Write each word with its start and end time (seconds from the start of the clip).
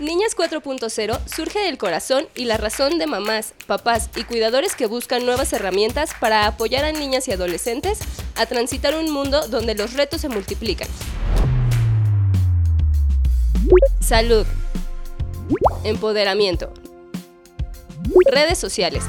Niñas 0.00 0.36
4.0 0.36 1.18
surge 1.26 1.58
del 1.58 1.76
corazón 1.76 2.28
y 2.34 2.44
la 2.44 2.56
razón 2.56 2.98
de 2.98 3.06
mamás, 3.06 3.52
papás 3.66 4.10
y 4.14 4.24
cuidadores 4.24 4.76
que 4.76 4.86
buscan 4.86 5.26
nuevas 5.26 5.52
herramientas 5.52 6.12
para 6.20 6.46
apoyar 6.46 6.84
a 6.84 6.92
niñas 6.92 7.26
y 7.28 7.32
adolescentes 7.32 7.98
a 8.36 8.46
transitar 8.46 8.96
un 8.96 9.10
mundo 9.10 9.48
donde 9.48 9.74
los 9.74 9.94
retos 9.94 10.20
se 10.20 10.28
multiplican. 10.28 10.88
Salud. 14.00 14.46
Empoderamiento. 15.84 16.72
Redes 18.32 18.58
sociales. 18.58 19.04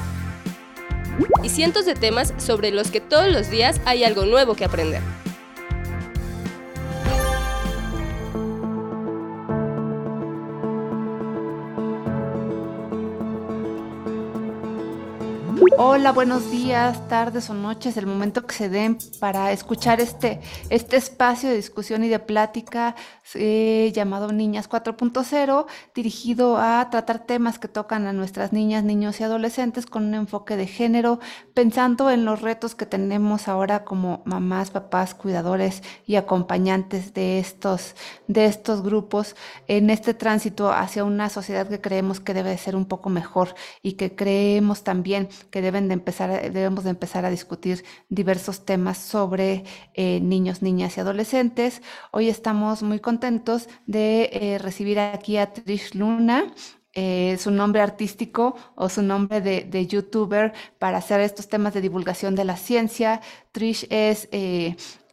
Y 1.44 1.50
cientos 1.50 1.86
de 1.86 1.94
temas 1.94 2.34
sobre 2.38 2.72
los 2.72 2.92
que 2.92 3.00
todos 3.00 3.32
los 3.32 3.50
días 3.50 3.80
hay 3.86 4.04
algo 4.04 4.26
nuevo 4.26 4.56
que 4.56 4.66
aprender. 4.66 5.02
Hola, 15.78 16.11
buenos 16.11 16.51
días, 16.51 17.07
tardes 17.07 17.50
o 17.50 17.54
noches, 17.54 17.96
el 17.97 18.05
momento 18.05 18.46
que 18.46 18.55
se 18.55 18.69
den 18.69 18.97
para 19.19 19.51
escuchar 19.51 20.01
este, 20.01 20.42
este 20.69 20.97
espacio 20.97 21.50
de 21.50 21.55
discusión 21.55 22.04
y 22.04 22.09
de 22.09 22.19
plática 22.19 22.95
eh, 23.36 23.92
llamado 23.93 24.32
Niñas 24.32 24.69
4.0, 24.69 25.65
dirigido 25.93 26.57
a 26.57 26.89
tratar 26.89 27.19
temas 27.19 27.59
que 27.59 27.68
tocan 27.68 28.07
a 28.07 28.14
nuestras 28.14 28.54
niñas, 28.54 28.83
niños 28.83 29.19
y 29.19 29.23
adolescentes 29.23 29.86
con 29.86 30.05
un 30.05 30.15
enfoque 30.15 30.57
de 30.57 30.65
género, 30.65 31.19
pensando 31.54 32.09
en 32.09 32.25
los 32.25 32.42
retos 32.42 32.75
que 32.75 32.86
tenemos 32.86 33.47
ahora 33.47 33.83
como 33.83 34.23
mamás, 34.25 34.72
papás, 34.72 35.14
cuidadores 35.14 35.83
y 36.06 36.16
acompañantes 36.16 37.14
de 37.14 37.39
estos, 37.39 37.95
de 38.28 38.45
estos 38.45 38.81
grupos 38.81 39.36
en 39.67 39.89
este 39.89 40.14
tránsito 40.14 40.72
hacia 40.72 41.04
una 41.04 41.30
sociedad 41.30 41.67
que 41.67 41.81
creemos 41.81 42.20
que 42.20 42.33
debe 42.33 42.58
ser 42.58 42.76
un 42.76 42.86
poco 42.86 43.09
mejor 43.09 43.56
y 43.81 43.94
que 43.94 44.16
creemos 44.16 44.83
también 44.83 45.30
que 45.52 45.59
deben 45.62 45.88
de 45.88 45.94
empezar, 45.94 46.52
debemos 46.52 46.84
de 46.84 46.92
empezar 46.92 47.26
a 47.26 47.30
discutir 47.30 47.84
diversos 48.10 48.66
temas 48.66 48.98
sobre 48.98 49.64
eh, 49.94 50.20
niños, 50.20 50.62
niñas 50.62 50.98
y 50.98 51.02
adolescentes. 51.02 51.82
Hoy 52.12 52.30
estamos 52.30 52.84
muy 52.84 53.00
contentos 53.00 53.70
de 53.86 54.30
eh, 54.34 54.58
recibir 54.60 55.00
aquí 55.00 55.38
a 55.38 55.54
Trish 55.54 55.96
Luna. 55.96 56.54
Eh, 56.94 57.38
su 57.40 57.52
nombre 57.52 57.82
artístico 57.82 58.56
o 58.76 58.90
su 58.90 59.04
nombre 59.04 59.42
de, 59.42 59.64
de, 59.64 59.86
youtuber 59.86 60.54
para 60.80 60.98
hacer 60.98 61.22
estos 61.22 61.48
temas 61.48 61.76
de 61.76 61.82
divulgación 61.82 62.34
de 62.34 62.46
la 62.46 62.58
ciencia. 62.58 63.22
Trish 63.52 63.86
es 63.92 64.28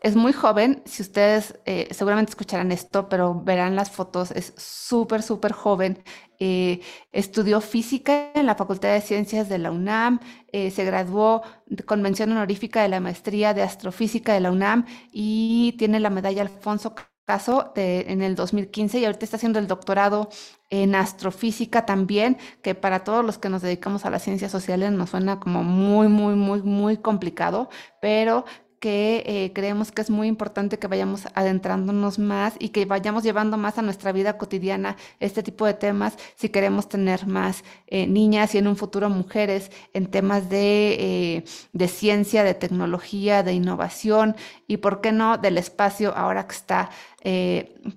es 0.02 0.14
muy 0.14 0.32
joven, 0.32 0.82
si 0.84 1.02
ustedes 1.02 1.58
eh, 1.64 1.88
seguramente 1.90 2.30
escucharán 2.30 2.70
esto, 2.72 3.08
pero 3.08 3.34
verán 3.34 3.76
las 3.76 3.90
fotos, 3.90 4.30
es 4.30 4.52
súper, 4.56 5.22
súper 5.22 5.52
joven. 5.52 6.02
Eh, 6.38 6.80
estudió 7.12 7.60
física 7.60 8.30
en 8.34 8.46
la 8.46 8.54
Facultad 8.54 8.92
de 8.92 9.00
Ciencias 9.00 9.48
de 9.48 9.58
la 9.58 9.70
UNAM, 9.70 10.20
eh, 10.52 10.70
se 10.70 10.84
graduó 10.84 11.42
con 11.86 12.02
mención 12.02 12.30
honorífica 12.32 12.82
de 12.82 12.88
la 12.88 13.00
maestría 13.00 13.54
de 13.54 13.62
astrofísica 13.62 14.34
de 14.34 14.40
la 14.40 14.50
UNAM 14.50 14.84
y 15.12 15.74
tiene 15.78 15.98
la 15.98 16.10
medalla 16.10 16.42
Alfonso 16.42 16.94
Caso 17.26 17.72
en 17.74 18.22
el 18.22 18.36
2015 18.36 19.00
y 19.00 19.04
ahorita 19.04 19.24
está 19.24 19.36
haciendo 19.36 19.58
el 19.58 19.66
doctorado 19.66 20.28
en 20.70 20.94
astrofísica 20.94 21.84
también, 21.84 22.38
que 22.62 22.76
para 22.76 23.02
todos 23.02 23.24
los 23.24 23.36
que 23.36 23.48
nos 23.48 23.62
dedicamos 23.62 24.04
a 24.04 24.10
las 24.10 24.22
ciencias 24.22 24.52
sociales 24.52 24.92
nos 24.92 25.10
suena 25.10 25.40
como 25.40 25.64
muy, 25.64 26.06
muy, 26.06 26.36
muy, 26.36 26.62
muy 26.62 26.98
complicado, 26.98 27.68
pero 28.00 28.44
que 28.80 29.22
eh, 29.26 29.52
creemos 29.54 29.92
que 29.92 30.02
es 30.02 30.10
muy 30.10 30.28
importante 30.28 30.78
que 30.78 30.86
vayamos 30.86 31.26
adentrándonos 31.34 32.18
más 32.18 32.54
y 32.58 32.70
que 32.70 32.84
vayamos 32.84 33.22
llevando 33.22 33.56
más 33.56 33.78
a 33.78 33.82
nuestra 33.82 34.12
vida 34.12 34.38
cotidiana 34.38 34.96
este 35.20 35.42
tipo 35.42 35.66
de 35.66 35.74
temas 35.74 36.16
si 36.36 36.48
queremos 36.48 36.88
tener 36.88 37.26
más 37.26 37.64
eh, 37.86 38.06
niñas 38.06 38.54
y 38.54 38.58
en 38.58 38.68
un 38.68 38.76
futuro 38.76 39.08
mujeres 39.10 39.70
en 39.94 40.06
temas 40.06 40.48
de, 40.50 40.96
eh, 40.98 41.44
de 41.72 41.88
ciencia, 41.88 42.44
de 42.44 42.54
tecnología, 42.54 43.42
de 43.42 43.54
innovación 43.54 44.36
y, 44.66 44.78
¿por 44.78 45.00
qué 45.00 45.12
no?, 45.12 45.38
del 45.38 45.58
espacio 45.58 46.14
ahora 46.16 46.46
que 46.46 46.54
está 46.54 46.90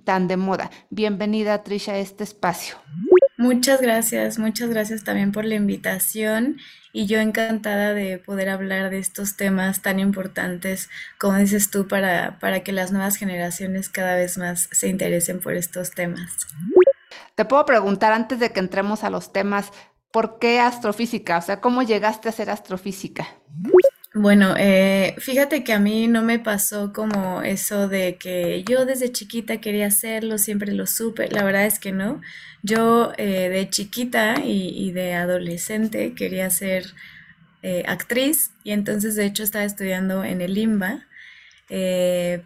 tan 0.04 0.28
de 0.28 0.38
moda. 0.38 0.72
Bienvenida, 0.90 1.62
Trisha, 1.62 1.92
a 1.94 2.00
este 2.00 2.24
espacio. 2.24 2.78
Muchas 3.40 3.80
gracias, 3.80 4.38
muchas 4.38 4.70
gracias 4.70 5.06
también 5.06 5.32
por 5.32 5.46
la 5.46 5.56
invitación 5.56 6.58
y 6.92 7.06
yo 7.06 7.22
encantada 7.22 7.94
de 7.94 8.18
poder 8.18 8.50
hablar 8.50 8.90
de 8.90 9.00
estos 9.00 9.38
temas 9.38 9.82
tan 9.82 9.98
importantes, 9.98 10.90
como 11.18 11.38
dices 11.38 11.72
tú, 11.72 11.88
para, 11.88 12.38
para 12.40 12.64
que 12.64 12.74
las 12.74 12.92
nuevas 12.92 13.16
generaciones 13.16 13.88
cada 13.88 14.16
vez 14.16 14.38
más 14.38 14.68
se 14.74 14.90
interesen 14.90 15.40
por 15.40 15.54
estos 15.54 15.92
temas. 15.92 16.48
Te 17.36 17.46
puedo 17.46 17.66
preguntar 17.66 18.12
antes 18.12 18.42
de 18.42 18.52
que 18.52 18.60
entremos 18.60 19.06
a 19.06 19.10
los 19.10 19.32
temas, 19.32 19.72
¿por 20.12 20.38
qué 20.40 20.60
astrofísica? 20.60 21.38
O 21.38 21.42
sea, 21.42 21.62
¿cómo 21.62 21.82
llegaste 21.82 22.28
a 22.28 22.34
ser 22.34 22.50
astrofísica? 22.50 23.26
Bueno, 24.16 24.56
eh, 24.58 25.14
fíjate 25.20 25.64
que 25.64 25.72
a 25.72 25.80
mí 25.80 26.08
no 26.08 26.24
me 26.24 26.40
pasó 26.40 26.94
como 26.94 27.44
eso 27.44 27.88
de 27.88 28.18
que 28.18 28.64
yo 28.64 28.86
desde 28.86 29.12
chiquita 29.12 29.62
quería 29.62 29.86
hacerlo, 29.86 30.40
siempre 30.40 30.72
lo 30.74 30.88
supe, 30.88 31.28
la 31.30 31.44
verdad 31.44 31.68
es 31.68 31.78
que 31.78 31.92
no. 31.92 32.20
Yo 32.64 33.14
eh, 33.18 33.50
de 33.50 33.70
chiquita 33.70 34.42
y, 34.44 34.92
de 34.94 35.14
adolescente 35.14 36.16
quería 36.16 36.50
ser 36.50 36.86
eh, 37.64 37.84
actriz 37.88 38.52
y 38.64 38.72
entonces 38.72 39.16
de 39.16 39.26
hecho 39.26 39.44
estaba 39.44 39.66
estudiando 39.66 40.24
en 40.24 40.42
el 40.42 40.58
IMBA, 40.58 41.06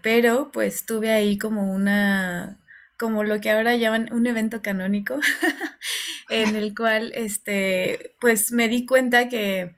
pero 0.01 0.51
pues 0.51 0.85
tuve 0.85 1.11
ahí 1.11 1.37
como 1.37 1.73
una, 1.73 2.59
como 2.97 3.23
lo 3.23 3.39
que 3.41 3.51
ahora 3.51 3.75
llaman 3.77 4.11
un 4.11 4.27
evento 4.27 4.61
canónico, 4.61 5.19
en 6.29 6.55
el 6.57 6.75
cual 6.75 7.11
este, 7.15 8.15
pues 8.19 8.51
me 8.51 8.67
di 8.67 8.85
cuenta 8.85 9.29
que 9.29 9.75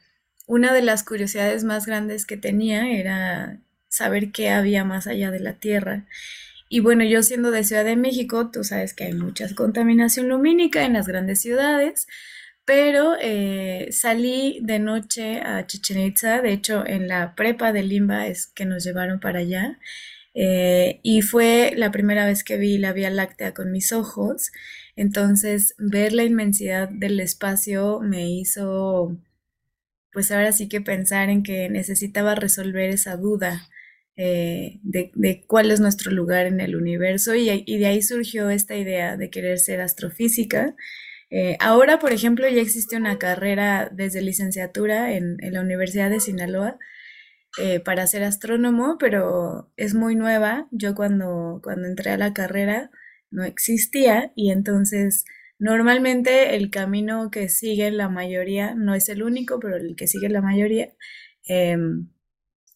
una 0.47 0.73
de 0.73 0.81
las 0.81 1.03
curiosidades 1.03 1.63
más 1.63 1.85
grandes 1.85 2.25
que 2.25 2.37
tenía 2.37 2.89
era 2.89 3.59
saber 3.89 4.31
qué 4.31 4.49
había 4.49 4.83
más 4.83 5.07
allá 5.07 5.31
de 5.31 5.39
la 5.39 5.53
Tierra. 5.53 6.05
Y 6.69 6.79
bueno, 6.79 7.03
yo 7.03 7.23
siendo 7.23 7.51
de 7.51 7.63
Ciudad 7.63 7.85
de 7.85 7.95
México, 7.95 8.49
tú 8.51 8.63
sabes 8.63 8.93
que 8.93 9.05
hay 9.05 9.13
mucha 9.13 9.53
contaminación 9.55 10.29
lumínica 10.29 10.83
en 10.85 10.93
las 10.93 11.07
grandes 11.07 11.41
ciudades, 11.41 12.07
pero 12.65 13.15
eh, 13.21 13.89
salí 13.91 14.59
de 14.61 14.79
noche 14.79 15.39
a 15.41 15.65
Chichen 15.67 15.99
Itza, 15.99 16.41
de 16.41 16.53
hecho 16.53 16.85
en 16.85 17.07
la 17.07 17.35
prepa 17.35 17.71
de 17.71 17.83
Limba 17.83 18.27
es 18.27 18.47
que 18.47 18.65
nos 18.65 18.83
llevaron 18.83 19.19
para 19.19 19.39
allá, 19.39 19.79
eh, 20.33 20.99
y 21.03 21.21
fue 21.21 21.73
la 21.77 21.91
primera 21.91 22.25
vez 22.25 22.43
que 22.43 22.57
vi 22.57 22.77
la 22.77 22.91
Vía 22.91 23.09
Láctea 23.11 23.53
con 23.53 23.71
mis 23.71 23.93
ojos, 23.93 24.51
entonces 24.95 25.75
ver 25.77 26.13
la 26.13 26.23
inmensidad 26.23 26.89
del 26.89 27.19
espacio 27.19 27.99
me 28.01 28.29
hizo 28.29 29.15
pues 30.15 30.31
ahora 30.31 30.53
sí 30.53 30.69
que 30.69 30.79
pensar 30.79 31.29
en 31.29 31.43
que 31.43 31.67
necesitaba 31.69 32.35
resolver 32.35 32.89
esa 32.89 33.17
duda 33.17 33.67
eh, 34.15 34.79
de, 34.81 35.43
cuál 35.45 35.71
es 35.71 35.81
nuestro 35.81 36.09
lugar 36.09 36.45
en 36.45 36.61
el 36.61 36.77
universo 36.77 37.35
y, 37.35 37.47
de 37.65 37.85
ahí 37.85 38.01
surgió 38.01 38.49
esta 38.49 38.77
idea 38.77 39.17
de 39.17 39.29
querer 39.29 39.59
ser 39.59 39.81
astrofísica. 39.81 40.73
Eh, 41.29 41.57
ahora, 41.59 41.99
por 41.99 42.13
ejemplo, 42.13 42.47
ya 42.47 42.61
existe 42.61 42.95
una 42.95 43.19
carrera 43.19 43.89
desde 43.91 44.21
licenciatura 44.21 45.11
en, 45.11 45.37
la 45.41 45.59
Universidad 45.59 46.09
de 46.09 46.21
Sinaloa 46.21 46.79
eh, 47.59 47.81
para 47.81 48.07
ser 48.07 48.23
astrónomo, 48.23 48.97
pero 48.97 49.69
es 49.75 49.95
muy 49.95 50.15
nueva. 50.15 50.69
Yo 50.71 50.95
cuando, 50.95 51.59
cuando 51.61 51.87
entré 51.89 52.11
a 52.11 52.17
la 52.17 52.33
carrera 52.33 52.89
no 53.31 53.43
existía 53.43 54.31
y 54.33 54.51
entonces 54.51 55.25
Normalmente 55.59 56.55
el 56.55 56.69
camino 56.69 57.31
que 57.31 57.49
sigue 57.49 57.89
la 57.91 58.09
mayoría, 58.09 58.75
no 58.75 58.93
es 58.95 59.09
el 59.09 59.23
único, 59.23 59.59
pero 59.59 59.77
el 59.77 59.95
que 59.95 60.07
sigue 60.07 60.29
la 60.29 60.41
mayoría, 60.41 60.89
em, 61.47 62.09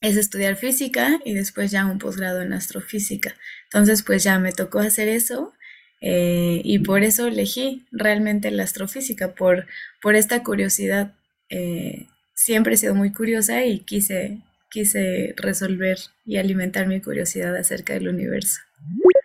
es 0.01 0.17
estudiar 0.17 0.55
física 0.55 1.19
y 1.25 1.33
después 1.33 1.71
ya 1.71 1.85
un 1.85 1.99
posgrado 1.99 2.41
en 2.41 2.53
astrofísica. 2.53 3.35
Entonces, 3.65 4.03
pues 4.03 4.23
ya 4.23 4.39
me 4.39 4.53
tocó 4.53 4.79
hacer 4.79 5.09
eso 5.09 5.53
eh, 6.01 6.61
y 6.63 6.79
por 6.79 7.03
eso 7.03 7.27
elegí 7.27 7.85
realmente 7.91 8.51
la 8.51 8.63
astrofísica, 8.63 9.35
por, 9.35 9.67
por 10.01 10.15
esta 10.15 10.43
curiosidad. 10.43 11.13
Eh, 11.49 12.07
siempre 12.33 12.75
he 12.75 12.77
sido 12.77 12.95
muy 12.95 13.11
curiosa 13.11 13.65
y 13.65 13.79
quise, 13.79 14.39
quise 14.71 15.33
resolver 15.37 15.97
y 16.25 16.37
alimentar 16.37 16.87
mi 16.87 17.01
curiosidad 17.01 17.55
acerca 17.57 17.93
del 17.93 18.07
universo. 18.07 18.61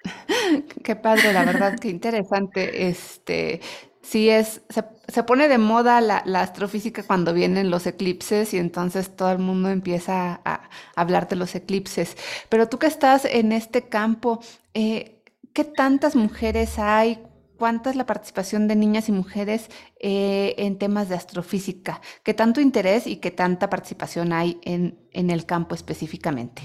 Qué 0.85 0.97
padre, 0.97 1.33
la 1.33 1.45
verdad, 1.45 1.79
qué 1.81 1.89
interesante. 1.89 2.89
Este, 2.89 3.61
sí 4.03 4.29
es, 4.29 4.62
se, 5.09 5.23
pone 5.23 5.49
de 5.49 5.59
moda 5.59 6.01
la, 6.01 6.19
astrofísica 6.41 7.03
cuando 7.03 7.33
vienen 7.33 7.71
los 7.71 7.87
eclipses 7.87 8.55
y 8.55 8.59
entonces 8.59 9.17
todo 9.17 9.33
el 9.33 9.39
mundo 9.39 9.71
empieza 9.71 10.41
a, 10.45 10.69
hablar 10.97 11.29
de 11.29 11.37
los 11.37 11.55
eclipses. 11.55 12.17
Pero 12.49 12.69
tú 12.69 12.79
que 12.79 12.87
estás 12.87 13.25
en 13.25 13.53
este 13.53 13.89
campo, 13.89 14.41
eh, 14.75 15.23
¿qué 15.53 15.65
tantas 15.65 16.17
mujeres 16.17 16.79
hay? 16.79 17.23
¿Cuánta 17.56 17.91
es 17.91 17.97
la 17.97 18.05
participación 18.05 18.67
de 18.69 18.77
niñas 18.77 19.09
y 19.09 19.12
mujeres 19.12 19.71
eh, 20.01 20.55
en 20.59 20.77
temas 20.77 21.09
de 21.09 21.15
astrofísica? 21.15 22.01
¿Qué 22.25 22.35
tanto 22.35 22.61
interés 22.61 23.06
y 23.06 23.17
qué 23.17 23.31
tanta 23.31 23.71
participación 23.71 24.33
hay 24.33 24.59
en, 24.65 24.99
en 25.12 25.31
el 25.31 25.47
campo 25.47 25.75
específicamente? 25.75 26.62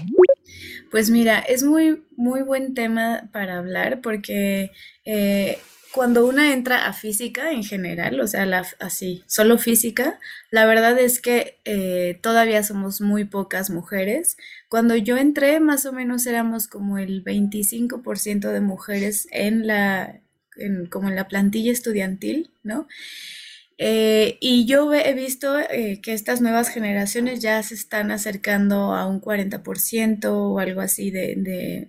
Pues 0.90 1.10
mira, 1.10 1.38
es 1.40 1.62
muy, 1.62 2.04
muy 2.16 2.42
buen 2.42 2.74
tema 2.74 3.28
para 3.32 3.58
hablar 3.58 4.00
porque 4.00 4.72
eh, 5.04 5.58
cuando 5.92 6.26
una 6.26 6.52
entra 6.52 6.86
a 6.86 6.92
física 6.92 7.50
en 7.52 7.64
general, 7.64 8.20
o 8.20 8.26
sea, 8.26 8.46
la, 8.46 8.64
así, 8.78 9.24
solo 9.26 9.58
física, 9.58 10.18
la 10.50 10.64
verdad 10.66 10.98
es 10.98 11.20
que 11.20 11.58
eh, 11.64 12.18
todavía 12.22 12.62
somos 12.62 13.00
muy 13.00 13.24
pocas 13.24 13.70
mujeres. 13.70 14.36
Cuando 14.68 14.94
yo 14.96 15.16
entré, 15.16 15.58
más 15.60 15.86
o 15.86 15.92
menos 15.92 16.26
éramos 16.26 16.68
como 16.68 16.98
el 16.98 17.24
25% 17.24 18.50
de 18.52 18.60
mujeres 18.60 19.26
en 19.32 19.66
la, 19.66 20.20
en, 20.56 20.86
como 20.86 21.08
en 21.08 21.16
la 21.16 21.26
plantilla 21.28 21.72
estudiantil, 21.72 22.52
¿no? 22.62 22.86
Eh, 23.82 24.36
y 24.40 24.66
yo 24.66 24.92
he 24.92 25.14
visto 25.14 25.58
eh, 25.58 26.00
que 26.02 26.12
estas 26.12 26.42
nuevas 26.42 26.68
generaciones 26.68 27.40
ya 27.40 27.62
se 27.62 27.74
están 27.74 28.10
acercando 28.10 28.92
a 28.94 29.06
un 29.06 29.22
40% 29.22 30.26
o 30.26 30.58
algo 30.58 30.82
así 30.82 31.10
de, 31.10 31.88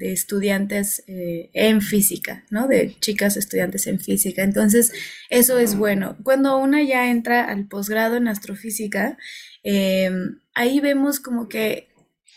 estudiantes 0.00 1.04
eh, 1.06 1.50
en 1.52 1.82
física, 1.82 2.44
¿no? 2.48 2.68
De 2.68 2.96
chicas 3.00 3.36
estudiantes 3.36 3.86
en 3.86 4.00
física. 4.00 4.44
Entonces, 4.44 4.94
eso 5.28 5.58
es 5.58 5.76
bueno. 5.76 6.16
Cuando 6.22 6.56
una 6.56 6.82
ya 6.82 7.10
entra 7.10 7.44
al 7.44 7.66
posgrado 7.66 8.16
en 8.16 8.28
astrofísica, 8.28 9.18
ahí 10.54 10.80
vemos 10.80 11.20
como 11.20 11.50
que 11.50 11.88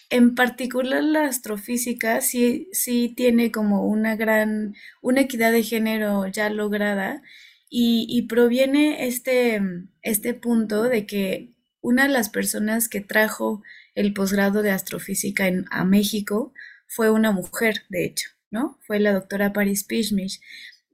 en 0.09 0.35
particular 0.35 1.03
la 1.03 1.25
astrofísica 1.25 2.19
sí, 2.19 2.67
sí 2.73 3.13
tiene 3.15 3.49
como 3.49 3.85
una 3.85 4.17
gran, 4.17 4.75
una 5.01 5.21
equidad 5.21 5.53
de 5.53 5.63
género 5.63 6.27
ya 6.27 6.49
lograda 6.49 7.21
y, 7.69 8.23
proviene 8.23 9.07
este, 9.07 9.61
este 10.01 10.33
punto 10.33 10.83
de 10.83 11.05
que 11.05 11.53
una 11.81 12.03
de 12.07 12.13
las 12.13 12.29
personas 12.29 12.89
que 12.89 13.01
trajo 13.01 13.61
el 13.95 14.13
posgrado 14.13 14.61
de 14.61 14.71
astrofísica 14.71 15.49
a 15.69 15.85
México 15.85 16.53
fue 16.87 17.11
una 17.11 17.31
mujer, 17.31 17.83
de 17.89 18.05
hecho, 18.05 18.29
¿no? 18.49 18.79
Fue 18.81 18.99
la 18.99 19.13
doctora 19.13 19.53
Paris 19.53 19.83
Pishmish. 19.83 20.41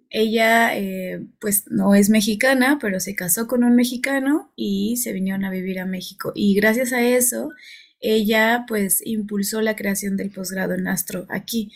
Ella, 0.09 0.77
eh, 0.77 1.25
pues, 1.39 1.65
no 1.67 1.95
es 1.95 2.09
mexicana, 2.09 2.77
pero 2.81 2.99
se 2.99 3.15
casó 3.15 3.47
con 3.47 3.63
un 3.63 3.75
mexicano 3.75 4.51
y 4.55 4.97
se 4.97 5.13
vinieron 5.13 5.45
a 5.45 5.51
vivir 5.51 5.79
a 5.79 5.85
México. 5.85 6.33
Y 6.35 6.55
gracias 6.55 6.93
a 6.93 7.01
eso, 7.01 7.51
ella, 7.99 8.65
pues, 8.67 9.01
impulsó 9.05 9.61
la 9.61 9.75
creación 9.75 10.17
del 10.17 10.31
posgrado 10.31 10.73
en 10.73 10.87
astro 10.87 11.25
aquí. 11.29 11.71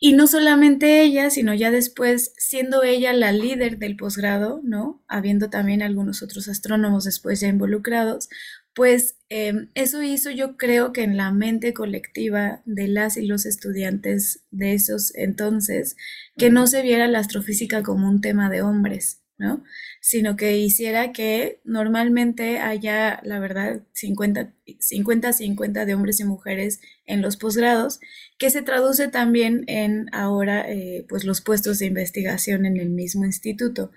Y 0.00 0.12
no 0.12 0.26
solamente 0.26 1.02
ella, 1.02 1.30
sino 1.30 1.54
ya 1.54 1.70
después, 1.70 2.32
siendo 2.36 2.82
ella 2.82 3.12
la 3.12 3.32
líder 3.32 3.78
del 3.78 3.96
posgrado, 3.96 4.60
¿no? 4.62 5.02
Habiendo 5.08 5.48
también 5.48 5.82
algunos 5.82 6.22
otros 6.22 6.48
astrónomos 6.48 7.04
después 7.04 7.40
ya 7.40 7.48
involucrados, 7.48 8.28
pues 8.74 9.16
em, 9.30 9.70
eso 9.74 10.02
hizo 10.02 10.30
yo 10.30 10.58
creo 10.58 10.92
que 10.92 11.02
en 11.02 11.16
la 11.16 11.32
mente 11.32 11.72
colectiva 11.72 12.60
de 12.66 12.88
las 12.88 13.16
y 13.16 13.26
los 13.26 13.46
estudiantes 13.46 14.44
de 14.50 14.74
esos 14.74 15.14
entonces, 15.14 15.96
que 16.36 16.50
no 16.50 16.66
se 16.66 16.82
viera 16.82 17.08
la 17.08 17.20
astrofísica 17.20 17.82
como 17.82 18.08
un 18.08 18.20
tema 18.20 18.50
de 18.50 18.60
hombres, 18.60 19.22
¿no? 19.38 19.64
Sino 20.00 20.36
que 20.36 20.58
hiciera 20.58 21.12
que 21.12 21.60
normalmente 21.64 22.58
haya, 22.58 23.20
la 23.22 23.38
verdad, 23.38 23.82
50-50 23.92 25.84
de 25.84 25.94
hombres 25.94 26.20
y 26.20 26.24
mujeres 26.24 26.80
en 27.06 27.22
los 27.22 27.36
posgrados, 27.36 28.00
que 28.38 28.50
se 28.50 28.62
traduce 28.62 29.08
también 29.08 29.64
en 29.66 30.08
ahora, 30.12 30.70
eh, 30.70 31.04
pues, 31.08 31.24
los 31.24 31.40
puestos 31.40 31.78
de 31.78 31.86
investigación 31.86 32.66
en 32.66 32.78
el 32.78 32.90
mismo 32.90 33.24
instituto. 33.24 33.92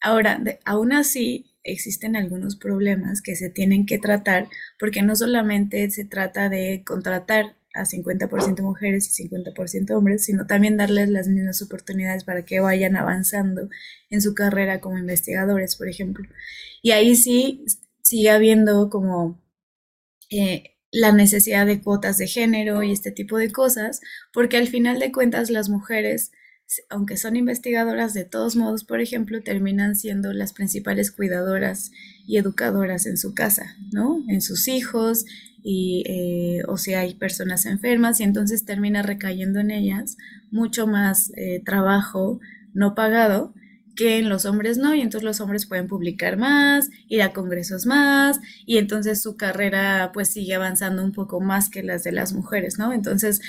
Ahora, 0.00 0.40
aún 0.64 0.92
así, 0.92 1.46
existen 1.64 2.16
algunos 2.16 2.56
problemas 2.56 3.20
que 3.22 3.36
se 3.36 3.50
tienen 3.50 3.86
que 3.86 3.98
tratar, 3.98 4.48
porque 4.78 5.02
no 5.02 5.16
solamente 5.16 5.90
se 5.90 6.04
trata 6.04 6.48
de 6.48 6.82
contratar 6.86 7.57
a 7.78 7.84
50% 7.84 8.62
mujeres 8.62 9.18
y 9.18 9.28
50% 9.28 9.96
hombres, 9.96 10.24
sino 10.24 10.46
también 10.46 10.76
darles 10.76 11.08
las 11.08 11.28
mismas 11.28 11.62
oportunidades 11.62 12.24
para 12.24 12.44
que 12.44 12.60
vayan 12.60 12.96
avanzando 12.96 13.68
en 14.10 14.20
su 14.20 14.34
carrera 14.34 14.80
como 14.80 14.98
investigadores, 14.98 15.76
por 15.76 15.88
ejemplo. 15.88 16.28
Y 16.82 16.92
ahí 16.92 17.16
sí 17.16 17.64
sigue 18.02 18.30
habiendo 18.30 18.90
como 18.90 19.40
eh, 20.30 20.76
la 20.90 21.12
necesidad 21.12 21.66
de 21.66 21.80
cuotas 21.80 22.18
de 22.18 22.26
género 22.26 22.82
y 22.82 22.92
este 22.92 23.10
tipo 23.10 23.38
de 23.38 23.52
cosas, 23.52 24.00
porque 24.32 24.56
al 24.56 24.68
final 24.68 24.98
de 24.98 25.12
cuentas 25.12 25.50
las 25.50 25.68
mujeres, 25.68 26.32
aunque 26.88 27.16
son 27.16 27.36
investigadoras, 27.36 28.14
de 28.14 28.24
todos 28.24 28.56
modos, 28.56 28.84
por 28.84 29.00
ejemplo, 29.00 29.42
terminan 29.42 29.96
siendo 29.96 30.32
las 30.32 30.52
principales 30.52 31.10
cuidadoras 31.10 31.90
y 32.26 32.38
educadoras 32.38 33.06
en 33.06 33.18
su 33.18 33.34
casa, 33.34 33.76
¿no? 33.92 34.22
En 34.28 34.40
sus 34.40 34.68
hijos, 34.68 35.24
y, 35.62 36.04
eh, 36.06 36.62
o 36.68 36.76
si 36.76 36.94
hay 36.94 37.14
personas 37.14 37.66
enfermas 37.66 38.20
y 38.20 38.24
entonces 38.24 38.64
termina 38.64 39.02
recayendo 39.02 39.60
en 39.60 39.70
ellas 39.70 40.16
mucho 40.50 40.86
más 40.86 41.32
eh, 41.36 41.62
trabajo 41.64 42.40
no 42.74 42.94
pagado 42.94 43.52
que 43.96 44.18
en 44.18 44.28
los 44.28 44.44
hombres 44.44 44.78
no, 44.78 44.94
y 44.94 45.00
entonces 45.00 45.24
los 45.24 45.40
hombres 45.40 45.66
pueden 45.66 45.88
publicar 45.88 46.36
más, 46.36 46.88
ir 47.08 47.20
a 47.20 47.32
congresos 47.32 47.84
más, 47.84 48.38
y 48.64 48.78
entonces 48.78 49.20
su 49.20 49.36
carrera 49.36 50.12
pues 50.14 50.28
sigue 50.28 50.54
avanzando 50.54 51.02
un 51.02 51.10
poco 51.10 51.40
más 51.40 51.68
que 51.68 51.82
las 51.82 52.04
de 52.04 52.12
las 52.12 52.32
mujeres, 52.32 52.78
¿no? 52.78 52.92
Entonces, 52.92 53.40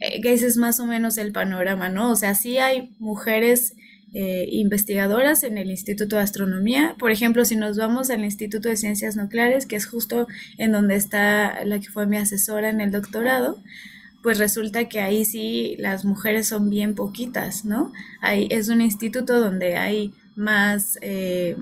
eh, 0.00 0.20
ese 0.24 0.46
es 0.46 0.56
más 0.56 0.80
o 0.80 0.86
menos 0.86 1.18
el 1.18 1.32
panorama, 1.32 1.90
¿no? 1.90 2.10
O 2.10 2.16
sea, 2.16 2.34
sí 2.34 2.56
hay 2.56 2.94
mujeres 2.98 3.74
eh, 4.14 4.46
investigadoras 4.50 5.42
en 5.42 5.56
el 5.56 5.70
Instituto 5.70 6.16
de 6.16 6.22
Astronomía. 6.22 6.96
Por 6.98 7.10
ejemplo, 7.10 7.46
si 7.46 7.56
nos 7.56 7.78
vamos 7.78 8.10
al 8.10 8.24
Instituto 8.24 8.68
de 8.68 8.76
Ciencias 8.76 9.16
Nucleares, 9.16 9.64
que 9.64 9.76
es 9.76 9.86
justo 9.86 10.26
en 10.58 10.70
donde 10.70 10.96
está 10.96 11.64
la 11.64 11.80
que 11.80 11.88
fue 11.88 12.06
mi 12.06 12.18
asesora 12.18 12.68
en 12.68 12.82
el 12.82 12.90
doctorado, 12.90 13.62
pues 14.22 14.38
resulta 14.38 14.86
que 14.86 15.00
ahí 15.00 15.24
sí 15.24 15.76
las 15.78 16.04
mujeres 16.04 16.46
son 16.46 16.68
bien 16.68 16.94
poquitas, 16.94 17.64
¿no? 17.64 17.90
Ahí 18.20 18.48
es 18.50 18.68
un 18.68 18.82
instituto 18.82 19.40
donde 19.40 19.76
hay 19.76 20.12
más, 20.36 20.98
eh, 21.00 21.56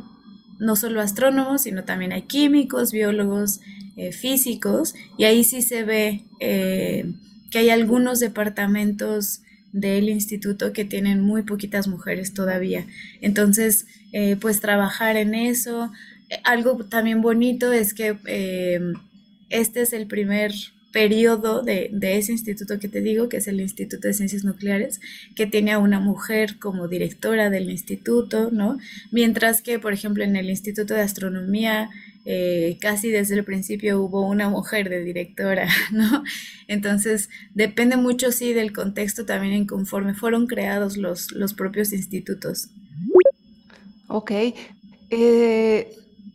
no 0.58 0.74
solo 0.74 1.00
astrónomos, 1.00 1.62
sino 1.62 1.84
también 1.84 2.12
hay 2.12 2.22
químicos, 2.22 2.90
biólogos, 2.90 3.60
eh, 3.96 4.10
físicos, 4.10 4.94
y 5.16 5.22
ahí 5.22 5.44
sí 5.44 5.62
se 5.62 5.84
ve 5.84 6.24
que 6.40 7.58
hay 7.58 7.70
algunos 7.70 8.18
departamentos 8.18 9.42
del 9.72 10.08
instituto 10.08 10.72
que 10.72 10.84
tienen 10.84 11.20
muy 11.20 11.42
poquitas 11.42 11.88
mujeres 11.88 12.34
todavía. 12.34 12.86
Entonces, 13.20 13.86
eh, 14.12 14.36
pues 14.40 14.60
trabajar 14.60 15.16
en 15.16 15.34
eso. 15.34 15.92
Eh, 16.28 16.40
algo 16.44 16.84
también 16.86 17.22
bonito 17.22 17.72
es 17.72 17.94
que 17.94 18.18
eh, 18.26 18.80
este 19.48 19.82
es 19.82 19.92
el 19.92 20.06
primer 20.06 20.52
periodo 20.92 21.62
de, 21.62 21.90
ese 22.02 22.32
instituto 22.32 22.78
que 22.78 22.88
te 22.88 23.00
digo, 23.00 23.28
que 23.28 23.38
es 23.38 23.48
el 23.48 23.60
Instituto 23.60 24.08
de 24.08 24.14
Ciencias 24.14 24.44
Nucleares, 24.44 25.00
que 25.36 25.46
tiene 25.46 25.72
a 25.72 25.78
una 25.78 26.00
mujer 26.00 26.58
como 26.58 26.88
directora 26.88 27.50
del 27.50 27.70
instituto, 27.70 28.50
¿no? 28.50 28.78
Mientras 29.12 29.62
que, 29.62 29.78
por 29.78 29.92
ejemplo, 29.92 30.24
en 30.24 30.36
el 30.36 30.50
Instituto 30.50 30.94
de 30.94 31.02
Astronomía 31.02 31.90
eh, 32.26 32.76
casi 32.80 33.10
desde 33.10 33.34
el 33.34 33.44
principio 33.44 34.02
hubo 34.02 34.28
una 34.28 34.50
mujer 34.50 34.90
de 34.90 35.02
directora, 35.02 35.68
¿no? 35.92 36.22
Entonces, 36.68 37.30
depende 37.54 37.96
mucho, 37.96 38.30
sí, 38.32 38.52
del 38.52 38.72
contexto 38.72 39.24
también 39.24 39.54
en 39.54 39.66
conforme 39.66 40.14
fueron 40.14 40.46
creados 40.46 40.96
los, 40.96 41.32
los 41.32 41.54
propios 41.54 41.92
institutos. 41.92 42.68
Ok. 44.06 44.32
Eh, 45.10 45.90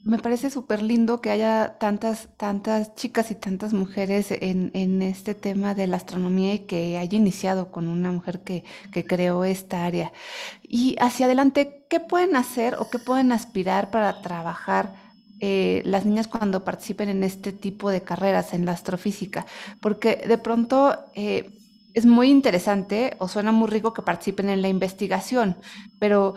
me 0.06 0.20
parece 0.20 0.52
súper 0.52 0.84
lindo 0.84 1.20
que 1.20 1.32
haya 1.32 1.78
tantas, 1.80 2.30
tantas 2.38 2.94
chicas 2.94 3.32
y 3.32 3.36
tantas 3.36 3.74
mujeres 3.74 4.30
en, 4.30 4.70
en, 4.76 5.02
este 5.02 5.34
tema 5.34 5.74
de 5.74 5.88
la 5.88 5.98
astronomía 5.98 6.54
y 6.54 6.60
que 6.60 7.00
haya 7.00 7.18
iniciado 7.18 7.72
con 7.72 7.88
una 7.88 8.12
mujer 8.12 8.42
que, 8.42 8.64
que 8.94 9.04
creó 9.04 9.44
esta 9.44 9.84
área. 9.84 10.14
Y 10.62 10.96
hacia 11.00 11.26
adelante, 11.26 11.88
¿qué 11.90 12.00
pueden 12.00 12.36
hacer 12.36 12.76
o 12.76 12.88
qué 12.92 13.00
pueden 13.00 13.32
aspirar 13.32 13.90
para 13.90 14.22
trabajar? 14.22 14.94
Eh, 15.40 15.82
las 15.86 16.06
niñas 16.06 16.28
cuando 16.28 16.64
participen 16.64 17.10
en 17.10 17.24
este 17.24 17.52
tipo 17.52 17.90
de 17.90 18.02
carreras, 18.02 18.54
en 18.54 18.66
la 18.66 18.74
astrofísica, 18.74 19.48
porque 19.82 20.24
de 20.28 20.38
pronto 20.38 20.98
eh, 21.16 21.50
es 21.96 22.06
muy 22.06 22.30
interesante 22.30 23.16
o 23.18 23.28
suena 23.28 23.52
muy 23.52 23.70
rico 23.70 23.92
que 23.92 24.04
participen 24.04 24.50
en 24.50 24.62
la 24.62 24.70
investigación, 24.70 25.58
pero 26.00 26.36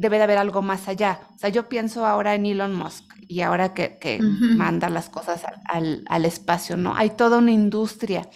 debe 0.00 0.18
de 0.18 0.24
haber 0.24 0.38
algo 0.38 0.62
más 0.62 0.88
allá. 0.88 1.20
O 1.34 1.38
sea, 1.38 1.50
yo 1.50 1.68
pienso 1.68 2.06
ahora 2.06 2.34
en 2.34 2.46
Elon 2.46 2.74
Musk 2.74 3.04
y 3.26 3.42
ahora 3.42 3.74
que, 3.74 4.18
manda 4.20 4.88
las 4.88 5.08
cosas 5.08 5.42
al, 5.64 6.04
al, 6.08 6.24
espacio, 6.24 6.76
¿no? 6.76 6.94
Hay 6.96 7.10
toda 7.10 7.38
una 7.38 7.52
industria 7.52 8.28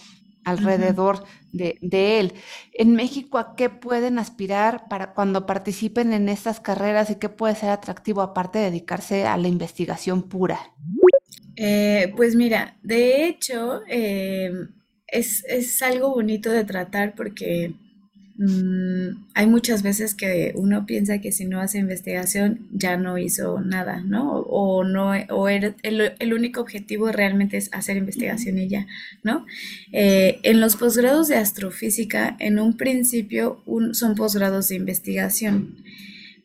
alrededor 0.45 1.23
de, 1.51 2.19
él. 2.19 2.33
En 2.73 2.95
México, 2.95 3.37
¿a 3.37 3.55
qué 3.55 3.69
pueden 3.69 4.19
aspirar 4.19 4.87
para 4.89 5.13
cuando 5.13 5.45
participen 5.45 6.13
en 6.13 6.29
estas 6.29 6.59
carreras 6.59 7.09
y 7.09 7.15
qué 7.15 7.29
puede 7.29 7.55
ser 7.55 7.69
atractivo 7.69 8.21
aparte 8.21 8.59
de 8.59 8.65
dedicarse 8.65 9.25
a 9.25 9.37
la 9.37 9.47
investigación 9.47 10.23
pura? 10.23 10.59
Eh, 11.55 12.11
pues 12.15 12.35
mira, 12.35 12.77
de 12.81 13.27
hecho, 13.27 13.81
em, 13.87 14.69
es, 15.07 15.81
algo 15.83 16.09
bonito 16.09 16.49
de 16.51 16.63
tratar 16.63 17.13
porque 17.15 17.73
mm, 18.45 19.25
hay 19.33 19.47
muchas 19.47 19.83
veces 19.83 20.15
que 20.15 20.53
uno 20.55 20.85
piensa 20.85 21.19
que 21.19 21.31
si 21.31 21.45
no 21.45 21.59
hace 21.59 21.79
investigación 21.79 22.59
ya 22.71 22.97
no 22.97 23.17
hizo 23.17 23.61
nada, 23.61 24.01
¿no? 24.05 24.39
O, 24.39 24.83
no, 24.83 25.11
o 25.29 25.49
el, 25.49 25.75
el, 25.83 26.33
único 26.33 26.61
objetivo 26.61 27.11
realmente 27.11 27.57
es 27.57 27.69
hacer 27.73 27.97
investigación 27.97 28.57
y 28.57 28.67
ya, 28.67 28.87
¿no? 29.23 29.45
Eh, 29.91 30.39
en 30.43 30.59
los 30.59 30.75
posgrados 30.75 31.27
de 31.27 31.35
astrofísica, 31.35 32.35
en 32.39 32.59
un 32.59 32.77
principio 32.77 33.61
son 33.93 34.15
posgrados 34.15 34.69
de 34.69 34.75
investigación 34.75 35.75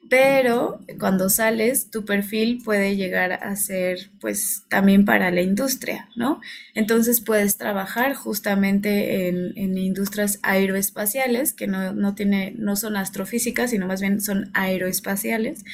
pero 0.08 0.80
cuando 0.98 1.28
sales, 1.28 1.90
tu 1.90 2.04
perfil 2.04 2.62
puede 2.64 2.96
llegar 2.96 3.32
a 3.32 3.56
ser, 3.56 4.10
pues, 4.20 4.64
también 4.68 5.04
para 5.04 5.30
la 5.30 5.42
industria, 5.42 6.08
¿no? 6.16 6.40
Entonces 6.74 7.20
puedes 7.20 7.58
trabajar 7.58 8.14
justamente 8.14 9.28
en, 9.28 9.76
industrias 9.78 10.38
aeroespaciales, 10.42 11.52
que 11.52 11.66
no, 11.66 11.92
no, 11.92 12.14
tiene, 12.14 12.54
no 12.56 12.76
son 12.76 12.96
astrofísicas, 12.96 13.70
sino 13.70 13.86
más 13.86 14.00
bien 14.00 14.20
son 14.20 14.50
aeroespaciales, 14.54 15.64